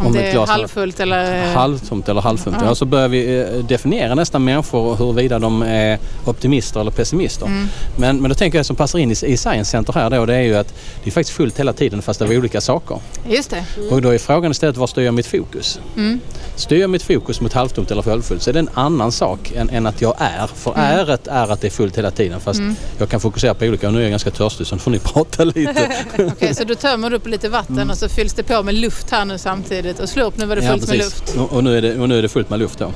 [0.00, 1.54] Om, Om det är halvfullt eller...
[1.54, 2.56] Halvtomt eller halvfullt.
[2.60, 2.66] Ja.
[2.66, 2.74] Ja.
[2.74, 7.46] så börjar vi eh, definiera nästan människor huruvida de är optimister eller pessimister.
[7.46, 7.68] Mm.
[7.96, 10.34] Men, men då tänker jag som passar in i, i Science Center här då det
[10.34, 10.74] är ju att
[11.04, 12.98] det är faktiskt fullt hela tiden fast det är olika saker.
[13.28, 13.64] Just det.
[13.90, 15.80] Och då är frågan istället var styr jag mitt fokus?
[15.96, 16.20] Mm.
[16.56, 19.70] Styr jag mitt fokus mot halvtomt eller halvfullt så är det en annan sak än,
[19.70, 20.46] än att jag är.
[20.46, 20.98] För Mm.
[20.98, 22.60] äret är att det är fullt hela tiden fast
[22.98, 23.86] jag kan fokusera på olika.
[23.86, 25.90] Och nu är jag ganska törstig så nu får ni prata lite.
[26.18, 29.24] Okej, så du tömmer upp lite vatten och så fylls det på med luft här
[29.24, 31.20] nu samtidigt och slå upp nu var det Ja, fullt med precis.
[31.20, 31.36] luft.
[31.38, 32.92] Och, och, nu är det, och nu är det fullt med luft då.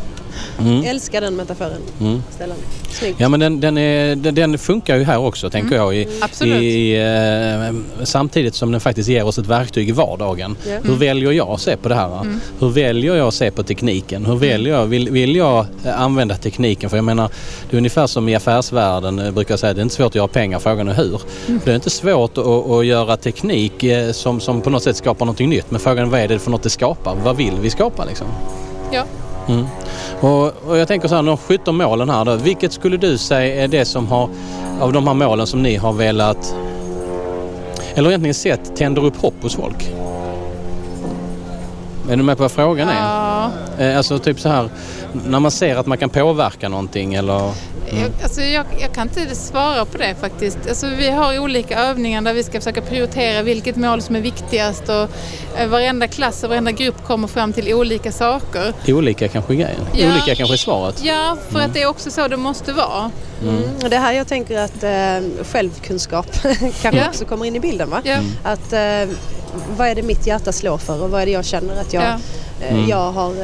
[0.58, 0.84] Mm.
[0.84, 1.80] Älskar den metaforen.
[2.00, 2.22] Mm.
[2.34, 2.56] Stellan.
[2.90, 3.20] Snyggt.
[3.20, 5.96] Ja men den, den, är, den, den funkar ju här också tänker jag.
[5.96, 6.62] I, Absolut.
[6.62, 10.56] i, eh, samtidigt som den faktiskt ger oss ett verktyg i vardagen.
[10.68, 10.78] Ja.
[10.82, 12.38] Hur väljer jag att se på det här?
[12.58, 14.26] Hur väljer jag att se på tekniken?
[14.26, 14.86] Hur väljer jag?
[14.86, 16.90] Vill, vill jag eh, använda tekniken?
[16.90, 17.30] För jag menar,
[17.70, 20.14] det är ungefär som i affärsvärlden eh, brukar jag säga, det är inte svårt att
[20.14, 21.20] göra pengar, frågan är hur.
[21.64, 25.26] Det är inte svårt att, att göra teknik eh, som, som på något sätt skapar
[25.26, 25.70] någonting nytt.
[25.70, 27.16] Men frågan är vad är det för något det skapar?
[27.24, 28.26] Vad vill vi skapa liksom?
[28.92, 29.04] Ja.
[29.48, 29.66] Mm.
[30.20, 32.34] Och, och jag tänker så här, de 17 målen här då.
[32.36, 34.28] Vilket skulle du säga är det som har,
[34.80, 36.54] av de här målen som ni har velat,
[37.94, 39.90] eller egentligen sett, tänder upp hopp hos folk?
[42.10, 43.02] Är du med på vad frågan är?
[43.02, 43.50] Ja.
[43.78, 44.68] Eh, Alltså typ så här,
[45.26, 47.52] när man ser att man kan påverka någonting eller...
[47.90, 50.58] Jag, alltså jag, jag kan inte svara på det faktiskt.
[50.68, 54.88] Alltså vi har olika övningar där vi ska försöka prioritera vilket mål som är viktigast
[54.88, 55.08] och
[55.60, 58.72] eh, varenda klass och varenda grupp kommer fram till olika saker.
[58.88, 59.80] Olika kanske grejen.
[59.94, 60.06] Ja.
[60.12, 61.00] Olika kanske svaret.
[61.04, 63.10] Ja, för att det är också så det måste vara.
[63.42, 63.62] Mm.
[63.84, 66.26] Och det här jag tänker att eh, självkunskap
[66.82, 67.08] kanske Ja.
[67.08, 68.00] också kommer in i bilden va?
[68.04, 68.18] Ja.
[68.42, 69.14] Att eh,
[69.76, 72.02] vad är det mitt hjärta slår för och vad är det jag känner att jag,
[72.02, 72.18] Ja.
[72.66, 73.34] eh, jag har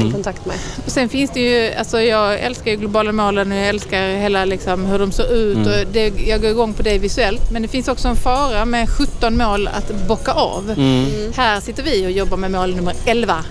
[0.00, 0.12] Mm.
[0.12, 0.56] kontakt med.
[0.86, 4.84] Sen finns det ju, alltså jag älskar ju globala målen och jag älskar hela liksom
[4.86, 5.68] hur de ser ut Mm.
[5.68, 7.50] och det, jag går igång på det visuellt.
[7.50, 10.70] Men det finns också en fara med 17 mål att bocka av.
[10.70, 11.32] Mm.
[11.36, 13.44] Här sitter vi och jobbar med mål nummer 11.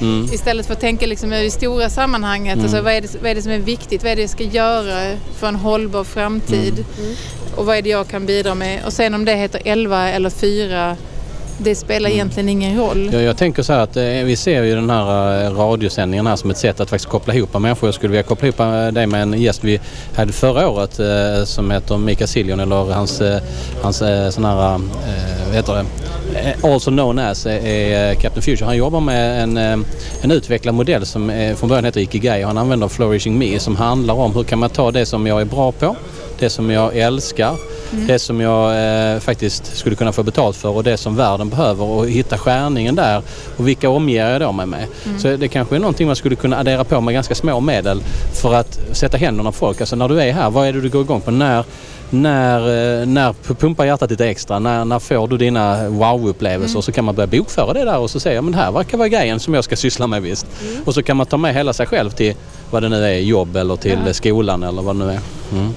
[0.00, 0.24] Mm.
[0.32, 2.54] Istället för att tänka liksom i det stora sammanhanget.
[2.54, 2.64] Mm.
[2.64, 4.02] Alltså vad, är det, vad är det som är viktigt?
[4.02, 6.84] Vad är det jag ska göra för en hållbar framtid?
[6.98, 7.14] Mm.
[7.56, 8.84] Och vad är det jag kan bidra med?
[8.86, 10.96] Och sen om det heter 11 eller 4,
[11.58, 13.10] det spelar egentligen ingen roll.
[13.12, 16.36] Ja, jag tänker så här att eh, vi ser ju den här eh, radiosändningen här
[16.36, 17.86] som ett sätt att faktiskt koppla ihop människor.
[17.86, 19.80] Jag skulle vilja koppla ihop eh, dig med en gäst vi
[20.14, 23.40] hade förra året eh, som heter Mika Siljon eller hans, eh,
[23.82, 23.96] hans
[24.30, 24.80] sån här,
[25.46, 25.84] vad heter det?
[26.62, 28.66] Also known as är Captain Future.
[28.66, 29.56] Han jobbar med en,
[30.22, 32.42] en utvecklad modell som från början heter Ikigai.
[32.42, 35.44] Han använder Flourishing Me som handlar om hur kan man ta det som jag är
[35.44, 35.96] bra på,
[36.38, 37.56] det som jag älskar,
[37.90, 38.70] det som jag
[39.14, 42.94] eh, faktiskt skulle kunna få betalt för och det som världen behöver och hitta skärningen
[42.94, 43.22] där
[43.56, 44.86] och vilka omger jag då mig med.
[45.18, 48.02] Så det kanske är någonting man skulle kunna addera på med ganska små medel
[48.42, 49.80] för att sätta händerna på folk.
[49.80, 51.30] Alltså när du är här, vad är det du går igång på?
[51.30, 51.64] När,
[52.10, 52.58] när,
[53.00, 54.58] eh, när pumpar hjärtat lite extra?
[54.58, 56.80] När, när får du dina wow-upplevelser?
[56.80, 58.98] Så kan man börja bokföra det där och så säger jag men det här verkar
[58.98, 60.46] vara grejen som jag ska syssla med visst.
[60.84, 62.34] Och så kan man ta med hela sig själv till
[62.70, 64.12] vad det nu är, jobb eller till Ja.
[64.12, 65.20] skolan eller vad det nu är.
[65.52, 65.74] Mm.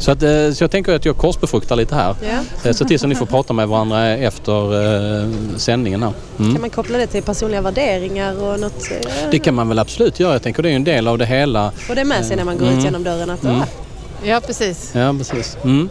[0.00, 2.14] Så, att, eh, så jag tänker att jag korsbefruktar lite här.
[2.64, 4.82] Eh, Så till så ni får prata med varandra efter
[5.22, 6.12] eh, sändningen här.
[6.38, 6.52] Mm.
[6.52, 8.90] Kan man koppla det till personliga värderingar och något?
[8.90, 10.32] eh, Det kan man väl absolut göra.
[10.32, 11.70] Jag tänker det är en del av det hela.
[11.76, 12.78] Få det med sig när man går Mm.
[12.78, 13.60] ut genom dörren att Mm.
[13.60, 13.64] ah,
[14.24, 14.90] Ja, precis.
[14.94, 15.56] Ja, precis.
[15.64, 15.88] Mm.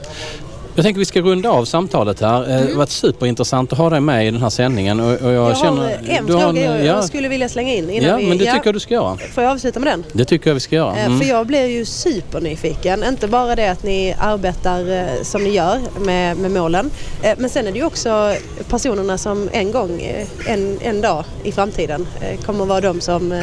[0.76, 2.42] Jag tänker vi ska runda av samtalet här.
[2.48, 5.00] Det har varit superintressant att ha dig med i den här sändningen.
[5.00, 7.74] Och, och jag, jag känner, har en du har fråga jag, ja, skulle vilja slänga
[7.74, 8.28] in innan ja, vi...
[8.28, 9.18] men det tycker jag du ska göra.
[9.34, 10.04] Får jag avsluta med den?
[10.14, 10.98] Det tycker jag vi ska göra.
[10.98, 11.20] Eh, Mm.
[11.20, 13.04] För jag blir ju supernyfiken.
[13.04, 16.92] Inte bara det att ni arbetar eh, som ni gör med, med målen.
[17.24, 18.36] eh, Men sen är det ju också
[18.70, 23.02] personerna som en gång, eh, en, en dag i framtiden eh, kommer att vara de
[23.02, 23.40] som, eh,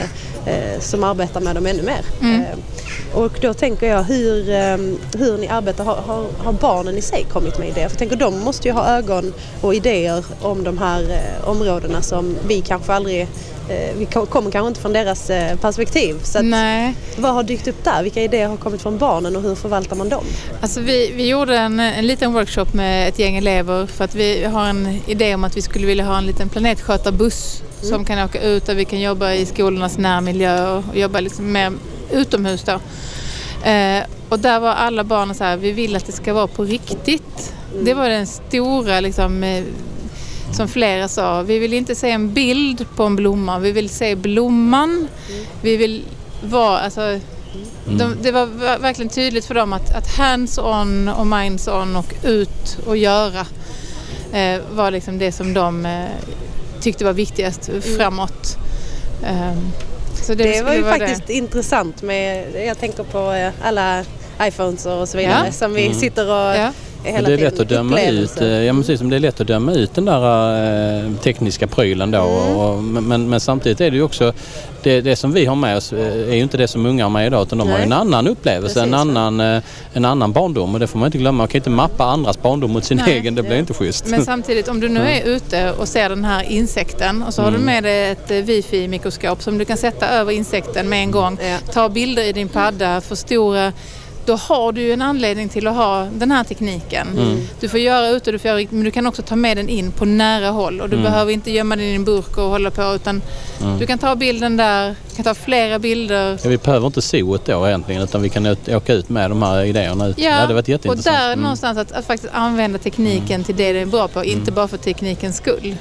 [0.47, 2.01] eh, som arbetar med dem ännu mer.
[2.23, 2.43] Mm.
[3.15, 4.77] Och då tänker jag hur, eh,
[5.19, 5.85] hur ni arbetar.
[5.85, 7.89] Har, har, barnen i sig kommit med idéer?
[7.89, 12.03] För jag tänker de måste ju ha ögon och idéer om de här eh, områdena
[12.03, 13.21] som vi kanske aldrig
[13.69, 16.17] eh, vi ko- kommer kanske inte från deras eh, perspektiv.
[16.23, 16.39] Så
[17.17, 18.03] vad har dykt upp där?
[18.03, 20.25] Vilka idéer har kommit från barnen och hur förvaltar man dem?
[20.61, 24.45] Alltså vi, vi gjorde en, en liten workshop med ett gäng elever för att vi
[24.45, 28.43] har en idé om att vi skulle vilja ha en liten planetskötarbuss som kan åka
[28.43, 31.73] ut där vi kan jobba i skolornas närmiljö och, och jobba liksom mer
[32.13, 32.73] utomhus då.
[33.69, 36.65] Eh, och där var alla barnen så här, vi vill att det ska vara på
[36.65, 37.55] riktigt.
[37.83, 39.65] Det var den stora liksom, eh,
[40.53, 44.15] som flera sa, vi vill inte se en bild på en blomma, vi vill se
[44.17, 45.09] blomman.
[45.63, 46.03] Vi vill
[46.45, 47.21] vara, alltså,
[47.99, 52.79] de, det var ver- verkligen tydligt för dem att, att hands-on och minds-on och ut
[52.87, 53.47] och göra
[54.33, 56.05] eh, var liksom det som de eh,
[56.81, 58.57] tyckte var viktigast framåt.
[60.23, 64.05] Så det, Det var ju faktiskt intressant med, jag tänker på eh, alla
[64.43, 65.53] iPhones och så vidare Ja.
[65.53, 66.59] som vi sitter och det.
[66.59, 66.73] Ja.
[67.03, 69.73] Hela det är lätt att döma ut, eh, ja, precis det är lätt att döma
[69.73, 72.19] ut den där eh, tekniska prylen då.
[72.19, 72.57] Mm.
[72.57, 74.33] Och, men, men, samtidigt är det ju också,
[74.83, 77.11] det, det som vi har med oss eh, är ju inte det som unga har
[77.11, 77.99] med idag utan de har ju en Nej.
[77.99, 81.39] annan upplevelse, en Precis, annan, eh, en annan barndom och det får man inte glömma.
[81.39, 83.19] Man kan inte mappa andras barndom mot sin Nej.
[83.19, 84.07] egen, det blir inte schysst.
[84.07, 87.51] Men samtidigt om du nu är ute och ser den här insekten och så har
[87.51, 91.39] du med dig ett eh, wifi-mikroskop som du kan sätta över insekten med en gång.
[91.43, 91.73] Ja.
[91.73, 93.73] Ta bilder i din padda, förstora.
[94.27, 97.07] Då har du ju en anledning till att ha den här tekniken.
[97.61, 99.91] Du får göra ute, du får göra, men du kan också ta med den in
[99.93, 102.95] på nära håll och du behöver inte gömma den i en burk och hålla på
[102.95, 103.23] utan
[103.81, 106.39] du kan ta bilden där, du kan ta flera bilder.
[106.43, 109.43] Ja, vi behöver inte zooet då egentligen utan vi kan ut, åka ut med de
[109.43, 110.19] här idéerna ut.
[110.19, 111.41] Ja, det hade varit och där Mm.
[111.41, 114.77] någonstans att, att faktiskt använda tekniken till det den är bra på, inte bara för
[114.77, 115.77] teknikens skull.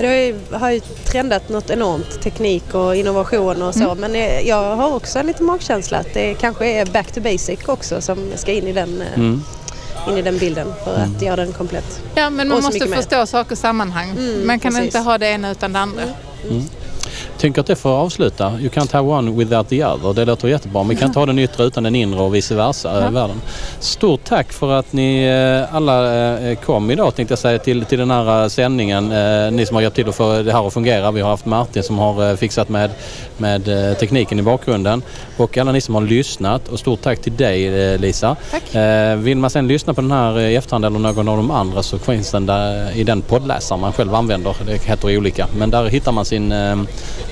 [0.00, 3.84] Det har ju, trendat något enormt, teknik och innovation och så.
[3.84, 3.98] Mm.
[3.98, 7.58] Men eh, jag har också en liten magkänsla att det kanske är back to basic
[7.66, 9.42] också som ska in i den, eh, Mm.
[10.08, 12.00] in i den bilden för att göra den komplett.
[12.14, 12.96] Ja, men man måste mycket mer.
[12.96, 14.10] förstå saker och sammanhang.
[14.10, 14.86] Mm, man kan precis.
[14.86, 16.02] inte ha det ena utan det andra.
[17.40, 18.52] Tänker att det får avsluta.
[18.60, 20.14] You can't have one without the other.
[20.14, 20.82] Det låter jättebra.
[20.82, 23.08] Men vi kan inte ha den yttre utan den inre och vice versa.
[23.08, 23.40] i Världen.
[23.80, 27.98] Stort tack för att ni eh, alla eh, kom idag tänkte jag säga till, till
[27.98, 29.12] den här eh, sändningen.
[29.12, 31.10] Eh, Ni som har hjälpt till att få det här att fungera.
[31.10, 32.90] Vi har haft Martin som har eh, fixat med,
[33.36, 35.02] med eh, tekniken i bakgrunden.
[35.36, 36.68] Och alla ni som har lyssnat.
[36.68, 38.36] Och stort tack till dig eh, Lisa.
[38.50, 38.74] Tack.
[38.74, 41.50] Eh, Vill man sen lyssna på den här eh, i efterhand eller någon av de
[41.50, 44.56] andra så finns den där i den poddläsaren man själv använder.
[44.66, 45.46] Det heter olika.
[45.58, 46.76] Men där hittar man sin, eh,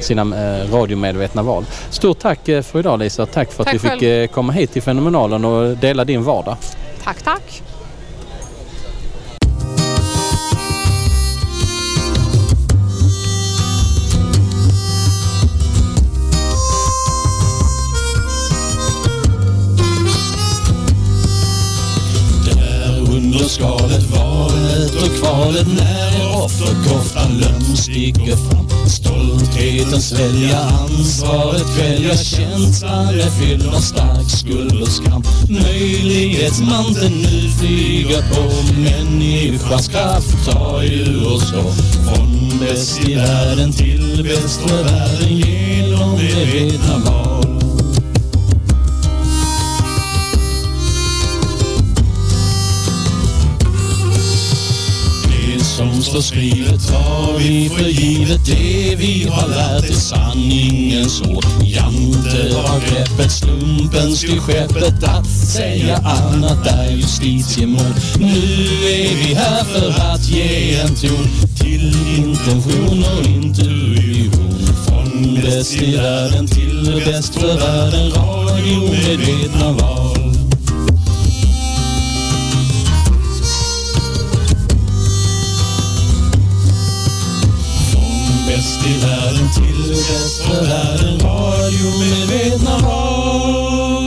[0.01, 1.65] sina eh, radiomedvetna val.
[1.91, 3.27] Stort tack eh, för idag Lisa.
[3.27, 4.23] Tack för att Tack vi fick själv.
[4.23, 6.57] eh, komma hit till Fenomenalen och dela din vardag.
[7.05, 7.63] Tack, tack.
[23.49, 33.31] Skalet valet och kvalet när offerkoftan lömsk sticker fram Stoltheten svälja ansvaret kvälja känslan är
[33.31, 35.23] fylld av stark skuld och skam.
[35.49, 38.43] Möjlighetsmanteln nu flyger på
[38.81, 41.73] människans kraft tar ju oss då
[42.05, 47.38] Från bäst i världen till bäst för världen genom det vetna val.
[56.03, 58.47] Som står skrivet tar vi för givet.
[58.47, 61.45] Det vi har lärt är sanningens ord.
[61.63, 67.95] Jante har greppet, slumpen till skeppet Att säga annat är justitiemord.
[68.19, 68.39] Nu
[68.89, 71.29] är vi här för att ge en ton
[71.59, 74.67] Till intention och intuition.
[74.87, 80.18] Från bäst i världen till bäst för världen Radiomedvetna val
[88.59, 91.21] bäst i världen till bäst för världen.
[91.21, 93.98] Radiomedvetna val